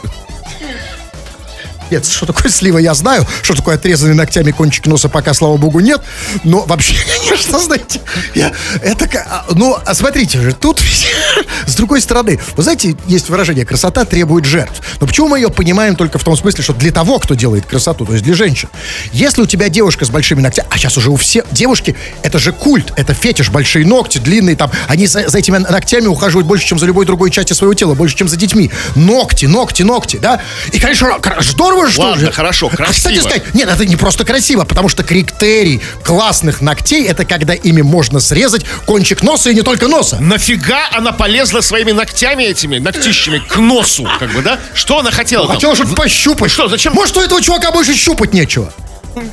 [1.90, 3.26] Нет, что такое слива, я знаю.
[3.42, 6.00] Что такое отрезанный ногтями кончик носа, пока, слава богу, нет.
[6.44, 8.00] Но вообще, конечно, знаете,
[8.34, 9.06] я, это...
[9.26, 10.80] а, Ну, а смотрите же, тут
[11.66, 14.80] с другой стороны, вы знаете, есть выражение «красота требует жертв».
[15.00, 18.04] Но почему мы ее понимаем только в том смысле, что для того, кто делает красоту,
[18.04, 18.68] то есть для женщин.
[19.12, 22.52] Если у тебя девушка с большими ногтями, а сейчас уже у всех девушки, это же
[22.52, 26.78] культ, это фетиш, большие ногти, длинные там, они за, за этими ногтями ухаживают больше, чем
[26.78, 28.70] за любой другой части своего тела, больше, чем за детьми.
[28.94, 30.40] Ногти, ногти, ногти, да?
[30.72, 31.42] И, конечно, кра-
[31.86, 32.32] здорово, что Ладно, же.
[32.32, 33.20] хорошо, А, Кстати красиво.
[33.22, 38.20] сказать, нет, это не просто красиво, потому что критерий классных ногтей это когда ими можно
[38.20, 40.18] срезать кончик носа и не только носа.
[40.20, 44.58] Нафига она полезла своими ногтями этими, ногтищами к носу, как бы, да?
[44.74, 45.54] Что она хотела там?
[45.56, 46.50] Хотел что-то пощупать.
[46.50, 46.92] Что, зачем?
[46.94, 48.72] Может, у этого чувака больше щупать нечего?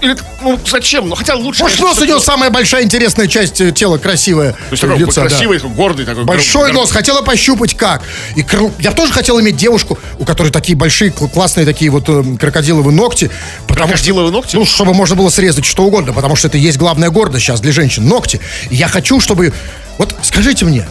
[0.01, 1.09] Или, ну, зачем?
[1.09, 1.63] Ну, хотя лучше...
[1.63, 4.51] Может, нос у него самая большая интересная часть э, тела, красивая.
[4.53, 5.29] То есть такой лица, да.
[5.29, 6.23] красивый, такой гордый такой.
[6.25, 8.01] Большой нос, хотела пощупать как.
[8.35, 12.05] И крыл- я тоже хотел иметь девушку, у которой такие большие, кл- классные такие вот
[12.07, 13.29] э, крокодиловые ногти.
[13.67, 14.55] Потому что- Крокодиловые ногти?
[14.55, 17.71] Ну, чтобы можно было срезать что угодно, потому что это есть главная гордость сейчас для
[17.71, 18.07] женщин.
[18.07, 18.39] Ногти.
[18.69, 19.53] И я хочу, чтобы...
[19.97, 20.85] Вот скажите мне,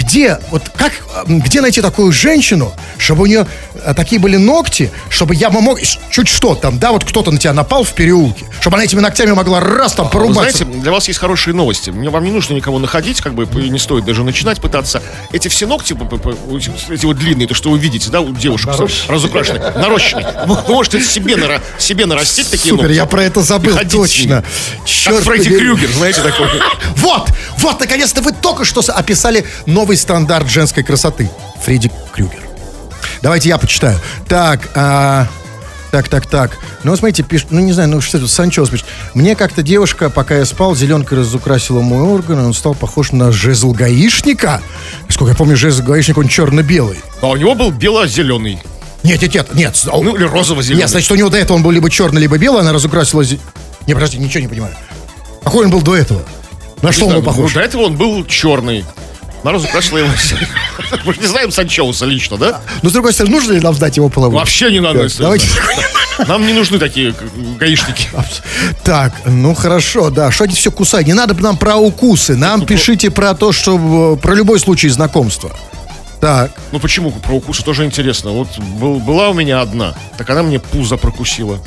[0.00, 0.92] где, вот как,
[1.26, 5.78] где найти такую женщину, чтобы у нее э, такие были ногти, чтобы я мог,
[6.10, 9.32] чуть что там, да, вот кто-то на тебя напал в переулке, чтобы она этими ногтями
[9.32, 10.58] могла раз там Вы порубаться.
[10.58, 11.90] знаете, для вас есть хорошие новости.
[11.90, 15.02] Мне вам не нужно никого находить, как бы не стоит даже начинать пытаться.
[15.32, 15.96] Эти все ногти,
[16.90, 18.70] эти вот длинные, то, что вы видите, да, у девушек
[19.08, 20.26] разукрашенные, нарощенные.
[20.46, 22.96] Вы вы можете себе, нара- себе нарастить такие Супер, ногти.
[22.96, 24.44] я про это забыл, точно.
[24.84, 25.56] Черт Как Фредди.
[25.56, 26.48] Крюгер, знаете, такой.
[26.96, 31.30] Вот, вот, наконец-то вы только что описали новый стандарт женской красоты.
[31.64, 32.40] Фредди Крюгер.
[33.22, 33.98] Давайте я почитаю.
[34.28, 35.26] Так, а,
[35.90, 36.56] так, так, так.
[36.84, 38.86] Ну, смотрите, пишет, ну, не знаю, ну, что тут, Санчес пишет.
[39.14, 43.32] Мне как-то девушка, пока я спал, зеленкой разукрасила мой орган, и он стал похож на
[43.32, 44.60] жезл гаишника.
[45.08, 47.00] Сколько я помню, жезл гаишника, он черно-белый.
[47.20, 48.60] А у него был бело-зеленый.
[49.02, 49.76] Нет, нет, нет, нет.
[49.76, 50.80] с- Ну, или розово-зеленый.
[50.82, 53.24] Нет, значит, у него до этого он был либо черный, либо белый, она разукрасила...
[53.86, 54.74] Не, подожди, ничего не понимаю.
[55.42, 56.22] Какой он был до этого?
[56.82, 57.54] На что Не он был знаю, похож?
[57.54, 58.84] ну, до этого он был черный.
[59.42, 60.10] Она разукрасила его.
[61.04, 62.60] Мы же не знаем Санчоуса лично, да?
[62.82, 64.38] Но, с другой стороны, нужно ли нам знать его половую?
[64.38, 65.02] Вообще не надо.
[65.02, 65.46] Если давайте.
[66.26, 67.14] Нам не нужны такие
[67.58, 68.08] гаишники.
[68.82, 70.32] Так, ну хорошо, да.
[70.32, 71.06] Что они все кусают?
[71.06, 72.36] Не надо нам про укусы.
[72.36, 75.54] Нам пишите про то, что э, про любой случай знакомства.
[76.20, 76.50] Так.
[76.72, 78.30] Ну почему про укусы тоже интересно.
[78.32, 81.60] Вот был- была у меня одна, так она мне пузо прокусила.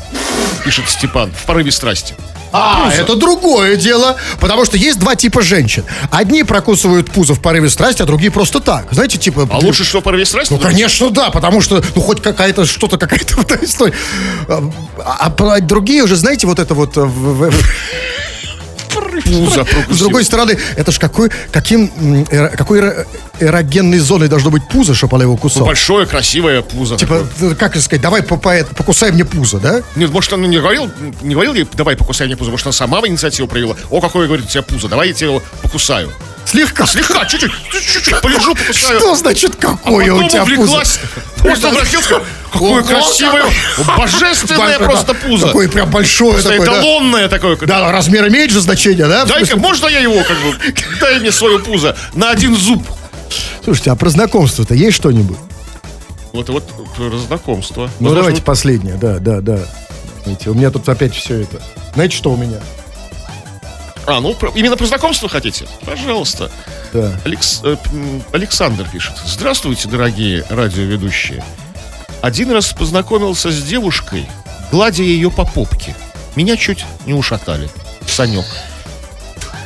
[0.66, 2.14] Пишет Степан в порыве страсти.
[2.54, 4.18] А, это другое дело.
[4.42, 5.86] Потому что есть два типа женщин.
[6.12, 8.88] Одни прокусывают пузо в порыве страсти, а другие просто так.
[8.92, 9.48] Знаете, типа...
[9.50, 10.52] А лучше, что в порыве страсти?
[10.52, 13.94] Ну, конечно, да, потому что, ну, хоть какая-то, что-то, какая-то вот история.
[14.50, 16.98] А, а про- другие уже, знаете, вот это вот...
[16.98, 17.10] э,
[19.24, 19.66] Пузо прокусила.
[19.90, 21.86] С другой стороны, это ж какой, каким,
[22.30, 22.82] эро- какой
[23.42, 25.66] эрогенной зоной должно быть пузо, чтобы она его кусала?
[25.66, 26.96] Большое, красивое пузо.
[26.98, 27.28] Типа,
[27.58, 29.82] как сказать, давай по- по- покусай мне пузо, да?
[29.96, 30.90] Нет, может, он не говорил,
[31.22, 33.76] не говорил ей, давай покусай мне пузо, может, она сама инициативу проявила.
[33.90, 36.12] О, какое, говорит, у тебя пузо, давай я тебе его покусаю.
[36.46, 36.86] Слегка.
[36.86, 39.00] Слегка, чуть-чуть, чуть-чуть, полежу, покусаю.
[39.00, 40.42] Что значит, какое А у тебя пузо?
[40.42, 41.00] увлеклась.
[41.38, 43.44] Просто обратился, сказал, какое Ого, красивое,
[43.98, 45.48] божественное просто пузо.
[45.48, 46.74] Такое прям большое Просто такое, да?
[46.80, 47.58] эталонное такое.
[47.58, 49.26] Да, размер имеет же значение, да?
[49.26, 52.84] Дай-ка, можно я его, как бы, дай мне свое пузо на один зуб.
[53.64, 55.38] Слушайте, а про знакомство-то есть что-нибудь?
[56.34, 56.64] Вот, вот,
[56.96, 57.84] про знакомство.
[58.00, 59.60] Ну, Возможно, давайте последнее, да, да, да.
[60.24, 61.62] Знаете, у меня тут опять все это.
[61.94, 62.60] Знаете, что у меня?
[64.08, 65.68] А, ну, про- именно про знакомство хотите?
[65.86, 66.50] Пожалуйста.
[66.94, 67.20] Да.
[67.26, 67.76] Алекс- э,
[68.32, 69.14] Александр пишет.
[69.26, 71.44] Здравствуйте, дорогие радиоведущие.
[72.22, 74.26] Один раз познакомился с девушкой,
[74.72, 75.96] гладя ее по попке.
[76.36, 77.70] Меня чуть не ушатали.
[78.08, 78.46] Санек.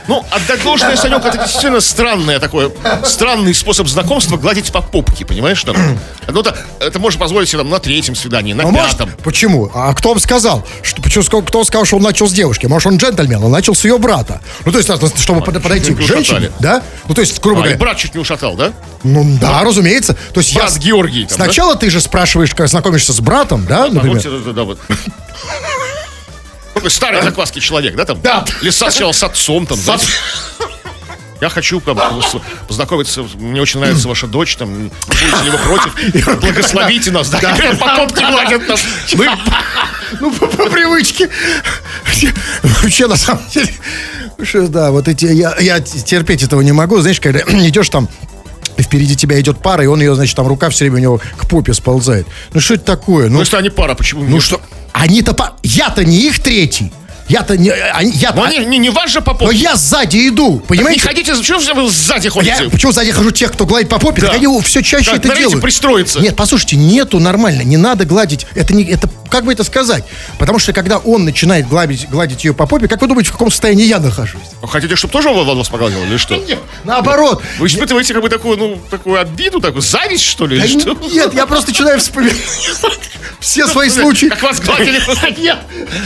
[0.08, 2.72] Ну, отдать должное, Санек, это действительно странное такое,
[3.04, 5.63] странный способ знакомства гладить по попке, понимаешь?
[5.63, 5.76] Там,
[6.28, 9.10] ну, это, это можно позволить себе там, на третьем свидании, на А может, пятом.
[9.24, 9.72] почему?
[9.74, 10.63] А кто вам сказал?
[10.84, 12.65] Что, почему, кто сказал, что он начал с девушки?
[12.68, 14.41] Может, он джентльмен, он начал с ее брата.
[14.63, 16.52] Ну, то есть, а, чтобы под- подойти к не женщине, ушатали.
[16.60, 16.84] да?
[17.08, 18.74] Ну, то есть, грубо А, говоря, брат чуть не ушатал, да?
[19.04, 20.13] ну, да, разумеется.
[20.34, 20.80] То есть, Брат я...
[20.80, 21.26] Георгий.
[21.26, 21.46] там, да?
[21.46, 24.20] Сначала ты же спрашиваешь, как знакомишься с братом, да, А например?
[24.22, 24.80] тебе, да, да, вот.
[26.76, 28.22] Такой старый закваский человек, да, там?
[28.22, 28.46] Да.
[28.62, 29.98] Лиса сначала с отцом, там, да?
[31.42, 37.12] Я хочу с- познакомиться, мне очень нравится ваша дочь, там, будете ли вы против, благословите
[37.12, 38.82] нас, да, и прям по попке гладят нас.
[40.20, 41.30] Ну, по, привычке.
[42.64, 43.74] Вообще, на самом деле,
[44.44, 47.00] что, да, вот эти, я, я терпеть этого не могу.
[47.00, 48.08] Знаешь, когда идешь там,
[48.78, 51.48] впереди тебя идет пара, и он ее, значит, там рука все время у него к
[51.50, 52.28] попе сползает.
[52.54, 53.28] Ну, что это такое?
[53.28, 54.62] Ну, Ну, если они пара, почему ну что,
[54.95, 56.91] они-то, па- я-то не их третий.
[57.28, 57.72] Я-то не,
[58.14, 59.58] я-то, Ну, они, не, не ваш же по но попке.
[59.58, 61.02] я сзади иду, Не понимаете?
[61.02, 62.70] ходите, почему же вы сзади Я, ходите?
[62.70, 64.22] почему сзади хожу тех, кто гладит по попе?
[64.22, 64.28] Да.
[64.28, 65.62] Так они все чаще Как, это делают.
[65.62, 66.20] пристроиться.
[66.20, 68.46] Нет, послушайте, нету нормально, не надо гладить.
[68.54, 70.04] Это не, это как бы это сказать?
[70.38, 73.50] Потому что когда он начинает гладить, гладить ее по попе, как вы думаете, в каком
[73.50, 74.42] состоянии я нахожусь?
[74.62, 76.40] Хотите, чтобы тоже он вас погладил или что?
[76.84, 77.42] Наоборот.
[77.58, 80.94] Вы испытываете как бы такую, ну, такую обиду, такую зависть, что ли, Да или что?
[81.12, 82.36] Нет, я просто начинаю вспоминать
[83.40, 84.28] все свои случаи.
[84.28, 85.02] Как вас гладили?
[85.42, 85.58] Нет.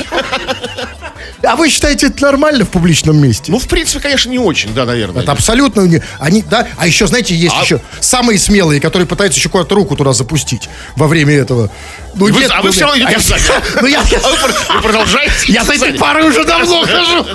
[1.44, 3.52] А вы считаете это нормально в публичном месте?
[3.52, 5.24] Ну, в принципе, конечно, не очень, да, наверное.
[5.24, 6.02] Это абсолютно не...
[6.20, 9.96] Они, да, а еще, знаете, есть А- еще самые смелые, которые пытаются еще куда-то руку
[9.96, 11.72] туда запустить во время этого.
[12.20, 13.44] Ну, вы- нет, а вы ну, все равно а идете сзади.
[13.82, 14.02] Ну, я...
[14.02, 15.54] А вы продолжаете?
[15.54, 17.26] Я с этой парой уже давно хожу.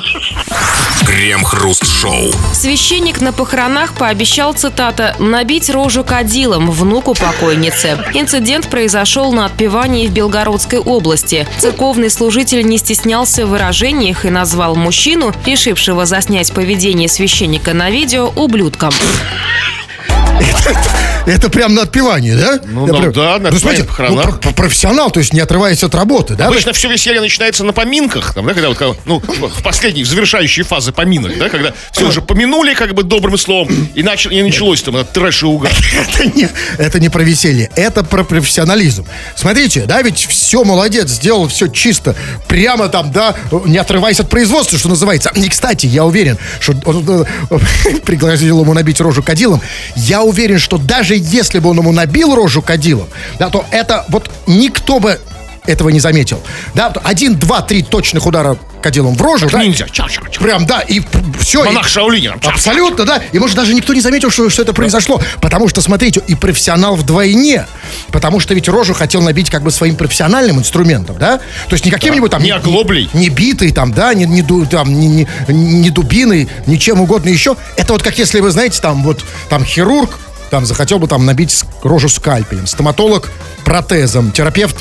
[1.07, 2.33] Крем-хруст-шоу.
[2.53, 7.99] Священник на похоронах пообещал, цитата, «набить рожу кадилом внуку покойницы».
[8.13, 11.47] Инцидент произошел на отпевании в Белгородской области.
[11.59, 18.31] Церковный служитель не стеснялся в выражениях и назвал мужчину, решившего заснять поведение священника на видео,
[18.37, 18.93] ублюдком.
[21.27, 22.61] Это прям на отпевании, да?
[22.65, 23.87] Ну, ну прям- да, на ну, отпевании,
[24.45, 26.49] ну, профессионал, то есть не отрываясь от работы, да?
[26.49, 30.63] Обычно все веселье начинается на поминках, там, да, когда вот, ну, в последней, в завершающей
[30.65, 34.83] фазы поминок, да, когда все уже помянули как бы добрым словом, и, начал, и началось
[34.83, 35.73] там этот трэш и угар.
[36.09, 39.07] это не, это не про веселье, это про профессионализм.
[39.35, 42.15] Смотрите, да, ведь все молодец, сделал все чисто,
[42.49, 45.31] прямо там, да, не отрываясь от производства, что называется.
[45.35, 47.27] И, кстати, я уверен, что он
[48.05, 49.61] пригласил ему набить рожу кадилом.
[49.97, 54.31] Я уверен, что даже если бы он ему набил рожу кадилом, да, то это вот
[54.47, 55.21] никто бы
[55.67, 56.41] этого не заметил.
[56.75, 59.49] Да, один, два, три точных удара кадилом в рожу.
[59.49, 59.87] да, Ниндзя.
[59.91, 60.41] Ча-ча-ча.
[60.41, 61.01] Прям, да, и
[61.41, 61.65] все.
[61.65, 62.51] Монах там, ча.
[62.51, 63.23] Абсолютно, да.
[63.33, 65.23] И может даже никто не заметил, что, что это произошло.
[65.41, 67.67] Потому что, смотрите, и профессионал вдвойне.
[68.13, 71.39] Потому что ведь рожу хотел набить как бы своим профессиональным инструментом, да?
[71.39, 72.43] То есть не каким-нибудь там...
[72.43, 73.09] не оглоблей.
[73.15, 77.57] Не, битой там, да, не, не, там, не, не, не дубиной, ничем угодно еще.
[77.77, 80.19] Это вот как если вы, знаете, там вот, там хирург,
[80.51, 83.31] там захотел бы там набить рожу скальпелем, стоматолог
[83.65, 84.77] протезом, терапевт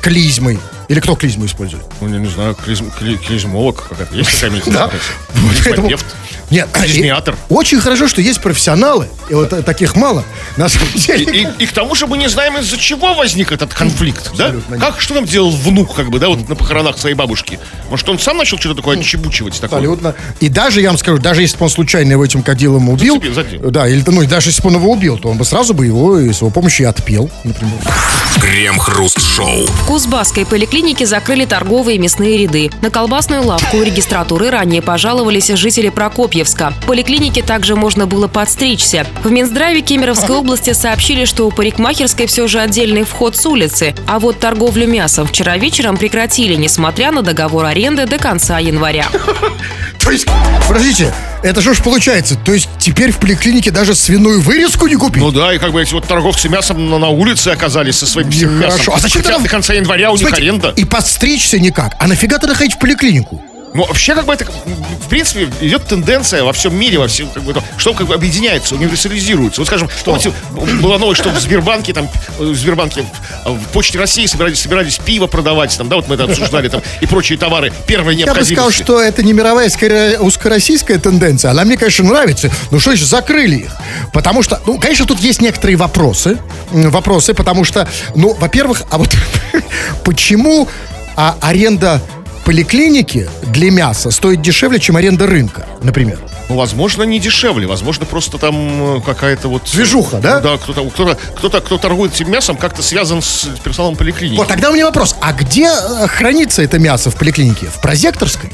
[0.00, 0.58] клизмой.
[0.88, 1.84] Или кто клизму использует?
[2.00, 4.14] Ну, я не знаю, клизм, кли- клизмолог какая-то.
[4.14, 4.74] Есть такая медицина?
[4.78, 4.88] Да.
[4.88, 6.06] Поэтому- Клизмотерапевт?
[6.50, 7.36] Нет, Клизмиатор.
[7.50, 10.24] очень хорошо, что есть профессионалы, и вот таких мало.
[10.56, 11.42] На самом И, деле.
[11.58, 14.54] и- и к тому же мы не знаем, из-за чего возник этот конфликт, да?
[14.80, 17.58] Как, что там делал внук, как бы, да, вот на похоронах своей бабушки?
[17.90, 19.80] Может, он сам начал что-то такое отчебучивать такое?
[19.80, 20.14] Абсолютно.
[20.40, 23.22] И даже, я вам скажу, даже если бы он случайно его этим кадилом убил,
[23.62, 26.18] да, или ну, даже если бы он его убил, то он бы сразу бы его
[26.18, 27.74] и с его помощью и отпел, например.
[28.40, 29.66] Крем-хруст-шоу.
[29.86, 30.46] Кузбасской
[30.78, 32.70] поликлинике закрыли торговые мясные ряды.
[32.82, 36.72] На колбасную лавку у регистратуры ранее пожаловались жители Прокопьевска.
[36.82, 39.04] В поликлинике также можно было подстричься.
[39.24, 43.92] В Минздраве Кемеровской области сообщили, что у парикмахерской все же отдельный вход с улицы.
[44.06, 49.06] А вот торговлю мясом вчера вечером прекратили, несмотря на договор аренды до конца января.
[50.10, 50.26] Есть,
[50.66, 52.36] подождите, это что ж получается?
[52.36, 55.22] То есть теперь в поликлинике даже свиную вырезку не купить?
[55.22, 58.30] Ну да, и как бы эти вот торговцы мясом на, на улице оказались со своим
[58.30, 58.70] всем мясом.
[58.72, 58.94] Хорошо.
[58.96, 60.70] А зачем Хотя тогда- до конца января у них аренда.
[60.76, 61.94] И подстричься никак.
[61.98, 63.42] А нафига тогда ходить в поликлинику?
[63.74, 67.42] Ну, вообще, как бы это, в принципе, идет тенденция во всем мире, во всем, как
[67.42, 69.60] бы, то, что как бы объединяется, универсализируется.
[69.60, 70.32] Вот, скажем, помните,
[70.80, 73.04] была новость, что в Сбербанке, там, в Сбербанке,
[73.44, 77.06] в, Почте России собирались, собирались пиво продавать, там, да, вот мы это обсуждали, там, и
[77.06, 78.54] прочие товары первой Я бы необходимости.
[78.54, 81.50] сказал, что это не мировая, скорее узкороссийская тенденция.
[81.50, 82.50] Она мне, конечно, нравится.
[82.70, 83.76] Ну что еще, закрыли их.
[84.12, 86.38] Потому что, ну, конечно, тут есть некоторые вопросы.
[86.70, 89.14] Вопросы, потому что, ну, во-первых, а вот
[90.04, 90.68] почему
[91.16, 92.00] а, аренда
[92.48, 96.18] поликлиники для мяса стоит дешевле, чем аренда рынка, например?
[96.48, 99.70] Ну, возможно, не дешевле, возможно, просто там э, какая-то вот...
[99.70, 100.40] Движуха, да?
[100.40, 104.38] Да, кто-то, кто-то, кто-то, кто торгует этим мясом, как-то связан с персоналом поликлиники.
[104.38, 105.14] Вот тогда у меня вопрос.
[105.20, 107.66] А где э, хранится это мясо в поликлинике?
[107.66, 108.50] В прозекторской?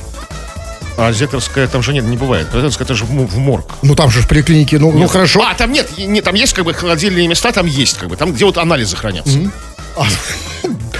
[0.96, 2.48] А Зекторская там же нет, не бывает.
[2.52, 3.76] Зекторская это же в морг.
[3.82, 5.44] Ну там же в поликлинике, ну, ну хорошо.
[5.48, 8.32] А, там нет, нет, там есть как бы холодильные места, там есть как бы, там
[8.32, 9.38] где вот анализы хранятся.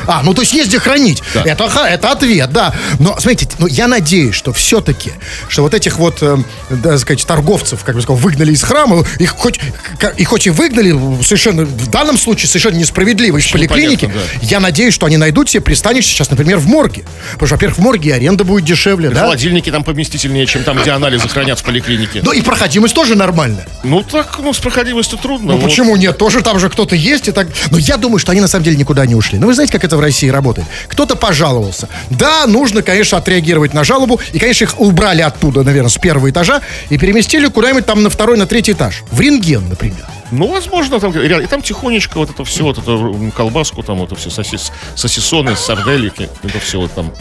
[0.07, 1.23] А, ну то есть есть где хранить.
[1.35, 2.75] Это, ха- это ответ, да.
[2.99, 5.13] Но, смотрите, ну я надеюсь, что все-таки,
[5.49, 6.37] что вот этих вот, э,
[6.71, 9.59] да, сказать, торговцев, как бы сказал, выгнали из храма, их хоть,
[9.99, 14.61] к- и хоть и выгнали, совершенно, в данном случае совершенно несправедливо из поликлиники, понятно, я
[14.61, 17.05] надеюсь, что они найдут себе пристанище сейчас, например, в морге.
[17.33, 19.23] Потому что, во-первых, в морге аренда будет дешевле, да?
[19.23, 22.21] Холодильники там поместительнее, чем там, где анализы хранят в поликлинике.
[22.23, 23.67] Ну и проходимость тоже нормальная.
[23.83, 25.53] Ну так, ну с проходимостью трудно.
[25.53, 25.65] Ну вот.
[25.71, 26.17] почему нет?
[26.19, 27.49] Тоже там же кто-то есть и так.
[27.71, 29.39] Но я думаю, что они на самом деле никуда не ушли.
[29.39, 30.67] Но вы знаете, как это в России работает?
[30.89, 31.89] Кто-то пожаловался.
[32.11, 34.21] Да, нужно, конечно, отреагировать на жалобу.
[34.33, 38.37] И, конечно, их убрали оттуда, наверное, с первого этажа и переместили куда-нибудь там на второй,
[38.37, 39.03] на третий этаж.
[39.11, 40.07] В рентген, например.
[40.31, 44.21] Ну, возможно, там, и там тихонечко вот это все, вот эту колбаску, там вот это
[44.21, 47.13] все, сосис, сосисоны, сарделики, это все вот там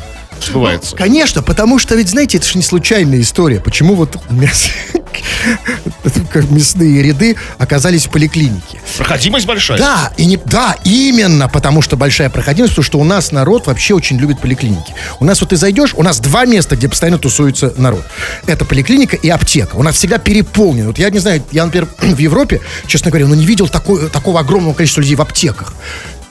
[0.41, 0.95] сбывается.
[0.95, 3.59] Конечно, потому что ведь, знаете, это же не случайная история.
[3.59, 4.69] Почему вот мясо-
[6.49, 8.79] мясные ряды оказались в поликлинике?
[8.97, 9.77] Проходимость большая.
[9.77, 13.93] Да, и не, да, именно потому что большая проходимость, потому что у нас народ вообще
[13.93, 14.93] очень любит поликлиники.
[15.19, 18.03] У нас вот ты зайдешь, у нас два места, где постоянно тусуется народ.
[18.47, 19.75] Это поликлиника и аптека.
[19.75, 20.87] У нас всегда переполнено.
[20.87, 24.39] Вот я не знаю, я, например, в Европе, честно говоря, ну не видел такой, такого
[24.39, 25.73] огромного количества людей в аптеках.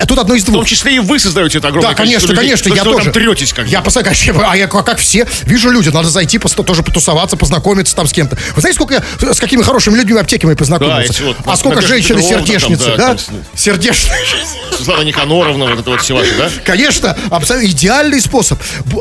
[0.03, 0.67] А тут одно из В том двух.
[0.67, 2.37] числе и вы создаете это огромное Да, конечно, людей.
[2.43, 3.13] конечно, я тоже.
[3.13, 3.71] третесь как бы.
[3.71, 8.09] Я конечно, а я как, все, вижу люди, надо зайти, пос- тоже потусоваться, познакомиться там
[8.09, 8.37] с кем-то.
[8.57, 11.21] Вы знаете, сколько я с какими хорошими людьми в аптеке мы познакомился?
[11.21, 13.07] Да, вот, а сколько Петровна там, сердечницы, да, да?
[13.15, 13.19] там
[13.55, 14.19] Сердечные.
[14.77, 16.51] Светлана Никаноровна, вот это вот все ваши, да?
[16.65, 18.59] Конечно, абсолютно идеальный способ.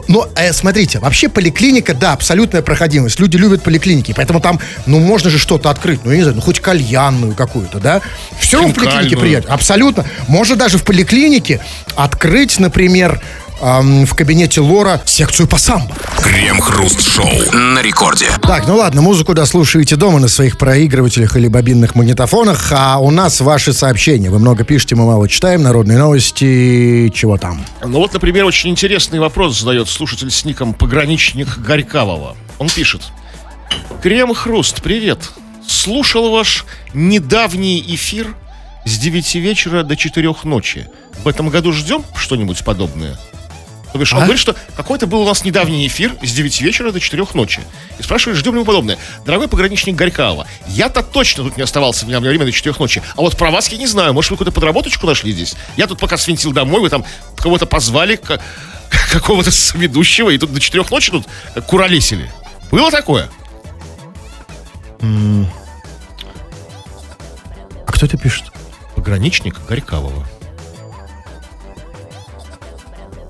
[0.08, 3.20] Но э, смотрите, вообще поликлиника, да, абсолютная проходимость.
[3.20, 6.42] Люди любят поликлиники, поэтому там, ну, можно же что-то открыть, ну, я не знаю, ну,
[6.44, 8.02] хоть кальянную какую-то, да?
[8.40, 9.52] Все равно в поликлинике приятно.
[9.52, 10.06] Абсолютно.
[10.28, 11.62] Можно даже в поликлинике
[11.96, 13.22] открыть, например,
[13.62, 15.96] ам, в кабинете Лора секцию по самбо.
[16.22, 18.26] Крем-хруст-шоу на рекорде.
[18.42, 23.40] Так, ну ладно, музыку дослушаете дома на своих проигрывателях или бобинных магнитофонах, а у нас
[23.40, 24.30] ваши сообщения.
[24.30, 25.64] Вы много пишете, мы мало читаем.
[25.64, 27.64] Народные новости, чего там?
[27.82, 32.36] Ну вот, например, очень интересный вопрос задает слушатель с ником «Пограничник Горькавого».
[32.60, 33.04] Он пишет.
[34.04, 35.32] Крем-хруст, привет.
[35.66, 38.36] Слушал ваш недавний эфир
[38.86, 40.90] с 9 вечера до 4 ночи.
[41.24, 43.18] В этом году ждем что-нибудь подобное?
[43.94, 44.22] То бишь, он А?
[44.24, 47.62] говорит, что какой-то был у нас недавний эфир с 9 вечера до 4 ночи.
[48.00, 48.98] И спрашивает, ждем ли мы подобное.
[49.26, 53.04] Дорогой пограничник Горькава, я-то точно тут не оставался в меня время до 4 ночи.
[53.18, 54.14] А вот про вас я не знаю.
[54.14, 55.56] Может, вы какую-то подработочку нашли здесь?
[55.76, 57.04] Я тут пока свинтил домой, вы там
[57.38, 58.42] кого-то позвали, ка-
[59.12, 61.28] какого-то ведущего, и тут до 4 ночи тут
[61.68, 62.32] куролесили.
[62.72, 63.30] Было такое?
[67.86, 68.51] А кто это пишет?
[69.02, 70.28] Пограничник Горькавого.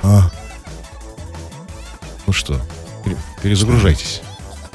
[0.04, 0.30] А.
[2.28, 2.60] Ну что,
[3.06, 4.22] пере- перезагружайтесь.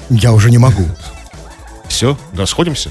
[0.08, 0.86] Я уже не могу.
[1.86, 2.90] Все, расходимся?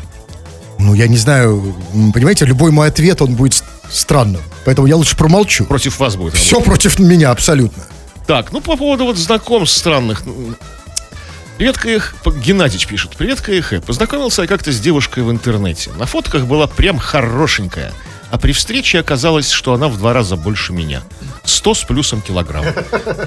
[0.77, 1.75] Ну, я не знаю,
[2.13, 4.43] понимаете, любой мой ответ, он будет странным.
[4.65, 5.65] Поэтому я лучше промолчу.
[5.65, 6.35] Против вас будет.
[6.35, 7.85] Все против меня абсолютно.
[8.27, 10.21] Так, ну по поводу вот знакомств странных.
[11.57, 12.13] Привет, КХ.
[12.43, 13.11] Геннадьевич пишет.
[13.17, 13.81] Привет, КХ.
[13.85, 15.89] Познакомился я как-то с девушкой в интернете.
[15.97, 17.93] На фотках была прям хорошенькая.
[18.29, 21.01] А при встрече оказалось, что она в два раза больше меня.
[21.45, 22.65] 100 с плюсом килограмм.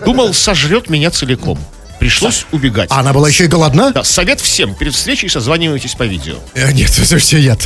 [0.05, 1.59] Думал, сожрет меня целиком.
[1.99, 2.91] Пришлось убегать.
[2.93, 3.93] А она была еще и голодна?
[3.93, 4.75] Да, совет всем.
[4.75, 6.37] Перед встречей созванивайтесь по видео.
[6.55, 7.63] Э, Нет, это все яд.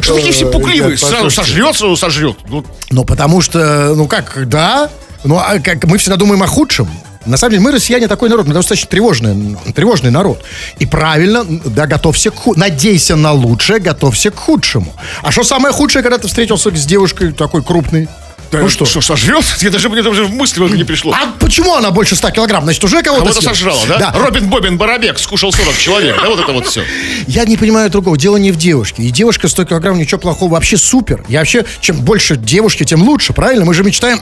[0.00, 0.96] Что такие все пугливые?
[0.96, 1.42] Сразу послушайте.
[1.42, 2.36] сожрет, сразу сожрет.
[2.48, 4.88] Ну, Ну, потому что, ну как, да,
[5.24, 6.88] ну, а как мы всегда думаем о худшем.
[7.26, 10.42] На самом деле, мы, россияне, такой народ, мы достаточно тревожный, тревожный народ.
[10.78, 12.54] И правильно, да, готовься к ху...
[12.56, 14.94] Надейся на лучшее, готовься к худшему.
[15.22, 18.08] А что самое худшее, когда ты встретился с девушкой такой крупной?
[18.52, 18.84] ну что?
[18.84, 19.44] Что, сожрет?
[19.60, 21.12] Я даже, мне даже в мысли не пришло.
[21.12, 22.64] А почему она больше 100 килограмм?
[22.64, 24.12] Значит, уже кого-то Кого-то сожрала, да?
[24.12, 26.16] Робин Бобин Барабек скушал 40 человек.
[26.20, 26.84] Да, вот это вот все.
[27.26, 28.16] Я не понимаю другого.
[28.16, 29.02] Дело не в девушке.
[29.02, 30.52] И девушка 100 килограмм, ничего плохого.
[30.52, 31.24] Вообще супер.
[31.28, 33.32] Я вообще, чем больше девушки, тем лучше.
[33.32, 33.64] Правильно?
[33.64, 34.20] Мы же мечтаем...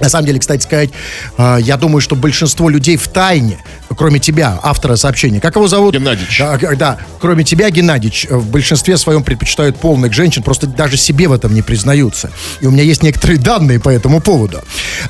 [0.00, 0.90] На самом деле, кстати сказать,
[1.38, 3.58] а, я думаю, что большинство людей в тайне,
[3.96, 5.94] кроме тебя, автора сообщения, как его зовут?
[5.94, 6.38] Геннадьевич.
[6.38, 11.32] Да, да, кроме тебя, Геннадьевич, в большинстве своем предпочитают полных женщин, просто даже себе в
[11.32, 12.30] этом не признаются.
[12.60, 14.62] И у меня есть некоторые данные по этому поводу.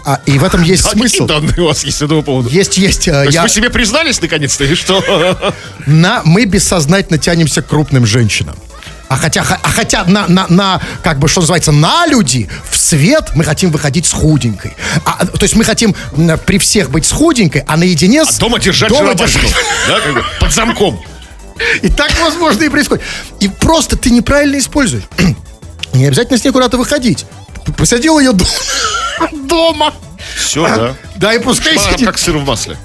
[0.05, 1.27] А, и в этом есть А какие смысл.
[1.27, 2.49] данные у вас есть по этому поводу?
[2.51, 3.09] Есть, есть.
[3.09, 5.53] а, То я- вы себе признались наконец-то, или что?
[5.87, 8.57] на, мы бессознательно тянемся к крупным женщинам.
[9.09, 13.31] А хотя, а хотя на, на, на, как бы, что называется, на люди, в свет
[13.35, 14.77] мы хотим выходить с худенькой.
[15.05, 15.95] А, то есть мы хотим
[16.45, 18.37] при всех быть с худенькой, а наедине с...
[18.37, 19.43] А дома держать дома держать.
[19.89, 21.01] Да, как бы под замком.
[21.83, 23.05] И так, возможно, и происходит.
[23.41, 25.05] И просто ты неправильно используешь.
[25.93, 27.27] Не обязательно с ней куда-то выходить.
[27.79, 28.45] Посадил ее до-
[29.33, 29.95] дома.
[30.37, 30.95] Все, да.
[31.17, 32.07] Да, и пускай Она сидит.
[32.07, 32.77] как сыр в масле.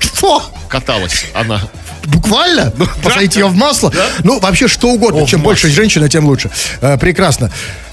[0.00, 0.44] Что?
[0.68, 1.60] Каталась она.
[2.06, 2.72] Буквально?
[3.02, 3.92] Посадить ее в масло?
[4.24, 5.26] Ну, вообще, что угодно.
[5.26, 6.50] Чем больше женщина, тем лучше.
[6.80, 7.50] Э, прекрасно.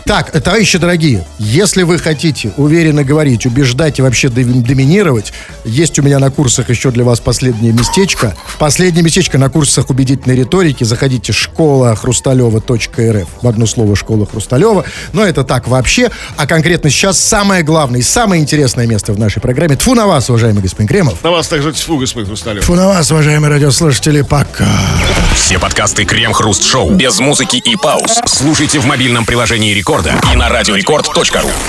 [0.08, 5.34] Так, товарищи дорогие, если вы хотите уверенно говорить, убеждать и вообще доми- доминировать,
[5.66, 8.34] есть у меня на курсах еще для вас последнее местечко.
[8.58, 10.86] Последнее местечко на курсах убедительной риторики.
[10.86, 13.28] Заходите школа хрусталева.рф.
[13.42, 14.86] В одно слово школа Хрусталева.
[15.12, 16.10] Но это так вообще.
[16.38, 19.76] А конкретно сейчас самое главное и самое интересное место в нашей программе.
[19.76, 21.22] Тфу на вас, уважаемый господин Кремов.
[21.22, 22.64] На вас также тьфу, господин Хрусталев.
[22.64, 24.22] Тфу на вас, уважаемые радиослушатели.
[24.22, 24.70] Пока.
[25.36, 28.20] Все подкасты Крем-Хруст Шоу без музыки и пауз.
[28.26, 31.58] Слушайте в мобильном приложении Рекорда и на радиорекорд.ру.